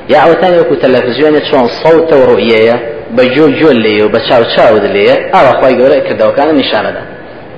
یا 0.09 0.19
ئەوتان 0.25 0.53
وەکو 0.59 0.75
تەلەڤزیۆنێت 0.83 1.45
چۆن 1.51 1.67
سەوتە 1.83 2.15
و 2.21 2.25
ڕوئیەیە 2.31 2.77
بە 3.17 3.25
جۆ 3.35 3.47
جۆ 3.59 3.71
لێ 3.85 4.03
و 4.05 4.09
بە 4.15 4.21
چاو 4.29 4.43
چاود 4.55 4.85
لێ 4.95 5.17
ئاوا 5.35 5.53
خی 5.61 5.75
گەورە 5.79 5.99
کردەوەکانە 6.07 6.53
نیشانەدا 6.61 7.03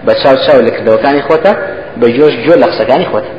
بە 0.06 0.12
چاو 0.22 0.36
چاو 0.44 0.58
لە 0.66 0.70
کردەوەکانی 0.76 1.22
خۆتە 1.28 1.52
بە 2.00 2.06
جۆش 2.16 2.34
جۆ 2.44 2.54
لە 2.62 2.66
قسەکانی 2.70 3.06
خۆتە. 3.12 3.32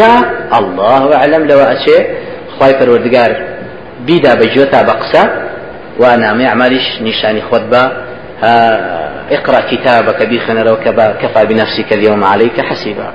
یا 0.00 0.14
الله 0.58 1.04
أعلم 1.16 1.42
لەوە 1.50 1.64
ئەچێ 1.70 1.98
خی 2.56 2.72
پەروەردگار 2.78 3.30
بیدا 4.06 4.32
بە 4.40 4.46
جۆ 4.54 4.64
تا 4.72 4.80
بە 4.88 4.94
قسە 5.00 5.22
و 5.98 6.16
نامی 6.16 6.44
عملیش 6.44 7.00
نیشانی 7.00 7.42
خۆت 7.50 7.64
بە 7.72 7.82
اقرأ 9.30 9.60
كتابك 9.60 10.22
بخنا 10.22 10.72
وكفى 10.72 11.14
كفى 11.22 11.46
بنفسك 11.46 11.92
اليوم 11.92 12.24
عليك 12.24 12.60
حسيبا. 12.60 13.08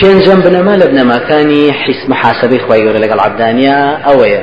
پێنجەم 0.00 0.40
بنەما 0.46 0.74
لە 0.80 0.86
بنەماکانی 0.90 1.72
حیس 1.82 2.00
محاسبەی 2.08 2.60
خۆی 2.66 2.82
گەورە 2.84 3.00
لەگەڵ 3.04 3.20
عبدانیا 3.26 3.80
ئەوەیە 4.06 4.42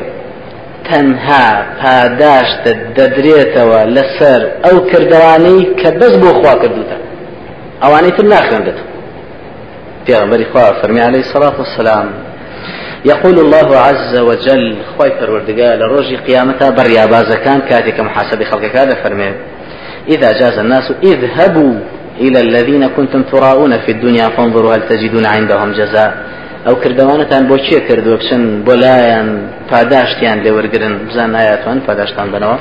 تەنها 0.88 1.46
پاداشتە 1.82 2.72
دەدرێتەوە 2.98 3.82
لەسەر 3.96 4.42
ئەو 4.64 4.78
کردوانەی 4.92 5.62
کە 5.80 5.90
بەس 6.00 6.14
بۆ 6.22 6.30
خوا 6.40 6.54
کردوتە 6.62 6.98
ئەوانەی 7.84 8.12
تر 8.18 8.26
ناخوێندێت 8.34 8.80
پێغمبەری 10.06 10.46
خوا 10.52 10.66
فەرمی 10.80 11.02
عليه 11.08 11.24
الصلاة 11.26 11.56
والسلام 11.62 12.08
يقول 13.12 13.40
الله 13.40 13.70
عز 13.88 14.14
وجل 14.30 14.76
پروردگار 15.20 15.74
لروجي 15.82 16.18
قيامتها 16.28 16.70
بريا 16.70 17.06
بازكان 17.06 17.60
كاتك 17.70 18.00
محاسبة 18.00 18.46
خلقك 18.46 18.76
هذا 18.76 18.96
فرمي 19.04 19.32
إذا 20.08 20.32
جاز 20.40 20.58
الناس 20.60 20.94
اذهبوا 21.04 21.74
إلى 22.20 22.40
الذين 22.40 22.88
كنتم 22.88 23.24
تراؤون 23.24 23.78
في 23.78 23.92
الدنيا 23.92 24.28
فانظروا 24.30 24.76
هل 24.76 24.82
تجدون 24.90 25.26
عندهم 25.26 25.72
جزاء. 25.72 26.14
ئەو 26.68 26.76
کردوانتان 26.84 27.44
بۆ 27.50 27.58
چیە 27.66 27.80
کردووە؟ 27.88 28.18
بچن 28.20 28.44
بۆ 28.66 28.74
لێوەرگن. 30.46 30.94
بزان 31.08 31.30
نایەتوان 31.36 31.78
پاداشتان 31.88 32.28
بنەوە. 32.34 32.58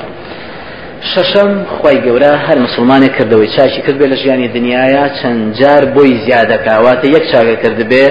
شەشەم 1.11 1.51
خی 1.77 1.97
گەورە 2.05 2.31
هەر 2.47 2.57
مسلمانێک 2.65 3.13
کردەوەی 3.17 3.49
چاکی 3.55 3.81
کرد 3.85 3.97
بێ 3.99 4.07
لە 4.13 4.17
ژیانی 4.23 4.47
دنیاە 4.57 5.05
چەند 5.19 5.41
جار 5.59 5.83
بۆی 5.95 6.13
زیادەکەواتە 6.25 7.05
یەک 7.15 7.23
چاکە 7.31 7.55
کرد 7.63 7.79
بێ 7.91 8.05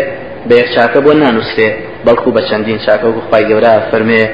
بە 0.48 0.54
یەک 0.60 0.68
چاکە 0.74 0.98
بۆ 1.04 1.12
نانووسێ. 1.22 1.68
بەڵکو 2.06 2.28
بە 2.36 2.42
چەندین 2.48 2.78
چاکە 2.86 3.06
و 3.08 3.20
خی 3.28 3.44
گەورە 3.50 3.72
فەرمێ 3.90 4.24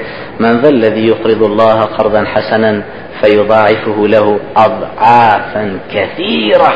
من 0.43 0.53
ذا 0.63 0.69
الذي 0.69 1.05
يقرض 1.13 1.43
الله 1.43 1.79
قرضا 1.97 2.23
حسنا 2.35 2.83
فيضاعفه 3.21 3.99
له 4.15 4.41
أضعافا 4.57 5.65
كثيرة. 5.95 6.73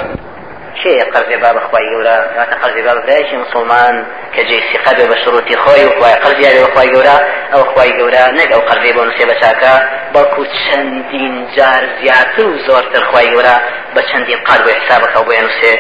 شيء 0.83 1.05
قرض 1.13 1.41
باب 1.43 1.57
أخوي 1.57 1.81
جورا 1.93 2.17
ما 2.37 2.45
تقرض 2.45 2.85
باب 2.85 3.03
بريش 3.07 3.31
مسلمان 3.35 4.07
كجي 4.37 4.61
ثقة 4.73 5.07
بشروط 5.07 5.57
خوي 5.57 5.87
وخوي 5.87 6.13
قرض 6.13 6.41
يعني 6.41 6.63
أخوي 6.63 6.87
جورا 6.93 7.19
أو 7.55 7.61
أخوي 7.63 7.99
جورا 7.99 8.31
نك 8.31 8.53
أو 8.53 8.61
قرض 8.61 8.95
بون 8.95 9.11
سي 9.19 9.25
بشاكا 9.25 9.89
بلكو 10.15 10.45
چندين 10.45 11.47
جار 11.57 11.89
زياتر 12.01 12.47
وزورتر 12.47 13.03
أخوي 13.03 13.35
جورا 13.35 13.57
بچندين 13.97 14.39
قاد 14.45 14.61
بحسابك 14.67 15.17
أو 15.17 15.25
بينوسي 15.25 15.75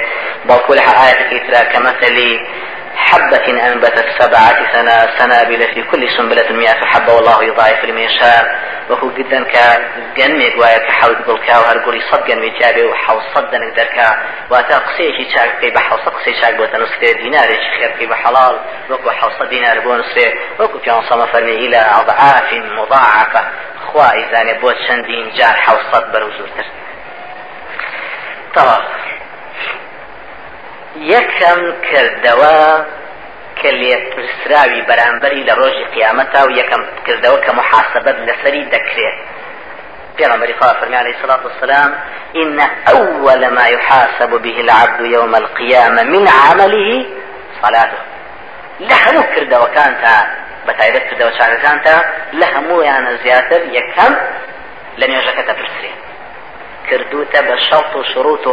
بلكو 0.48 0.74
لها 0.74 0.92
آية 1.06 1.38
كترا 1.38 1.62
كمثل 1.72 2.16
حبة 3.06 3.66
أنبتت 3.72 4.06
سبعة 4.18 4.72
سنة 4.72 5.18
سنابل 5.18 5.74
في 5.74 5.82
كل 5.82 6.08
سنبلة 6.16 6.52
مئة 6.52 6.86
حبة. 6.86 7.14
والله 7.14 7.44
يضاعف 7.44 7.84
لمن 7.84 7.98
يشاء. 7.98 8.76
وهو 8.90 9.10
جدا 9.10 9.44
كجنمك 9.44 10.56
ويا 10.58 10.78
كحاول 10.78 11.14
بلكا 11.14 11.58
وهرقولي 11.58 12.00
صد 12.10 12.26
جنمي 12.26 12.50
جابي 12.50 12.84
وحاول 12.84 13.22
صد 13.34 13.54
نقدركا 13.54 14.16
واتا 14.50 14.78
قصيشي 14.78 15.30
شاك 15.34 15.60
كي 15.60 15.70
بحاول 15.70 16.00
صد 16.04 16.12
قصي 16.12 16.34
شاك 16.40 16.54
بوتا 16.54 16.78
نصفي 16.78 17.12
دينار. 17.12 17.48
خير 17.78 17.90
كي 17.98 18.06
بحلال 18.06 18.60
وكو 18.90 19.10
حاول 19.10 19.32
صد 19.38 19.48
دينار 19.48 19.80
بو 19.80 19.94
نصفي 19.94 20.34
وكو 20.60 20.78
كان 20.78 21.02
صما 21.02 21.26
فرمي 21.26 21.54
إلى 21.54 21.76
أضعاف 21.76 22.52
مضاعفة. 22.52 23.44
خوا 23.86 24.10
إذا 24.10 24.52
بوت 24.60 24.76
شندين 24.88 25.30
جار 25.30 25.52
حاول 25.52 25.80
صد 25.92 26.12
بروزورتر 26.12 26.64
طبعا. 28.54 28.78
یەکەم 31.12 31.60
کردەوە 31.88 32.58
کە 33.60 33.70
لێپرسراوی 33.80 34.82
بەرامبەری 34.88 35.46
لە 35.48 35.54
ڕۆژی 35.60 35.86
قیامەتا 35.94 36.40
و 36.46 36.50
یەکەم 36.60 36.82
کردەوە 37.06 37.38
کە 37.44 37.52
محاسبەت 37.58 38.16
لەسەری 38.28 38.70
دەکرێت. 38.74 39.18
پیغمبر 40.16 40.52
خواه 40.60 40.72
فرمی 40.80 40.96
عليه 40.96 41.14
الصلاة 41.16 41.40
والسلام 41.44 41.94
إن 42.36 42.60
أول 42.88 43.48
ما 43.48 43.66
يحاسب 43.66 44.30
به 44.30 44.60
العبد 44.60 45.00
يوم 45.00 45.34
القيامة 45.34 46.02
من 46.02 46.28
عمله 46.28 47.06
صلاته 47.62 47.98
لهمو 48.80 49.22
كرده 49.34 49.60
وكانتا 49.60 50.26
بتايبت 50.68 51.02
كرده 51.10 51.26
وشاك 51.26 51.60
كانتا 51.60 52.04
لهمو 52.32 52.82
يعني 52.82 53.16
زياتر 53.24 53.60
يكم 53.72 54.16
لن 54.98 55.10
يجاك 55.10 55.36
تبرسري 55.48 55.92
كردوتا 56.90 57.40
بشرط 57.40 57.96
وشروط 57.96 58.46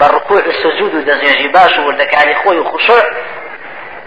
بالركوع 0.00 0.38
السجود 0.38 0.94
ودزنجي 0.94 1.48
باش 1.48 1.78
وردكاري 1.78 2.34
خوي 2.34 2.58
وخشوع 2.58 3.02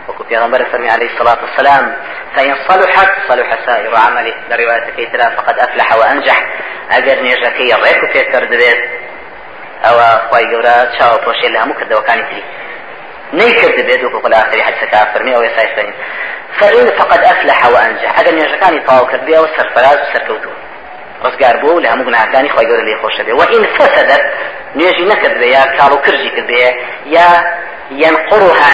وكو 0.08 0.24
پیغمبر 0.24 0.66
فرمي 0.72 0.90
عليه 0.90 1.10
الصلاة 1.14 1.38
والسلام 1.44 1.96
فإن 2.36 2.56
صلحت 2.68 3.10
صلح 3.30 3.66
سائر 3.66 3.96
عمله. 3.96 4.34
لرواية 4.50 4.90
كيترا 4.96 5.30
فقد 5.30 5.60
أفلح 5.60 5.96
وأنجح. 5.96 6.46
أجر 6.92 7.22
نيجاكي 7.22 7.74
ريكو 7.74 8.14
تيكر 8.14 8.44
دبيت 8.44 8.90
أو 9.86 9.98
خواي 10.30 10.56
قورا 10.56 10.86
تشاو 10.86 11.18
بوشي 11.18 11.48
مكد 11.50 11.94
وكاني 11.94 12.24
تري 12.24 12.44
نيكر 13.34 13.82
دبيت 13.82 14.04
وكو 14.04 14.20
قل 14.20 14.34
آخر 14.34 14.62
حد 14.62 14.74
سكا 14.82 15.14
فرمي 15.14 15.36
أو 15.36 15.44
يسايستين 15.44 15.94
فإن 16.60 16.88
فقد 17.00 17.20
أفلح 17.20 17.66
وأنجح. 17.66 18.20
أجر 18.20 18.32
نيجاكاني 18.32 18.80
طاو 18.80 19.06
كردبيا 19.06 19.40
والسرفراز 19.40 19.98
والسركوتو 19.98 20.50
ڕزگار 21.24 21.56
بوو 21.62 21.82
لە 21.84 21.88
هەموو 21.92 22.06
گوناهەکانی 22.08 22.50
خۆی 22.56 22.68
گەورە 22.70 22.84
لێ 22.88 22.96
خۆشە 23.02 23.24
بێ 23.28 23.34
وئین 23.40 23.66
فەسەدەت 23.78 24.24
نوێژی 24.78 25.06
نەکرد 25.12 25.36
بێ 25.42 25.48
یا 25.58 25.64
کاڵ 25.78 25.92
و 25.96 26.02
کرژی 26.06 26.30
کرد 26.36 26.48
بێ 26.50 26.66
یا 27.16 27.30
ينقرها 28.04 28.72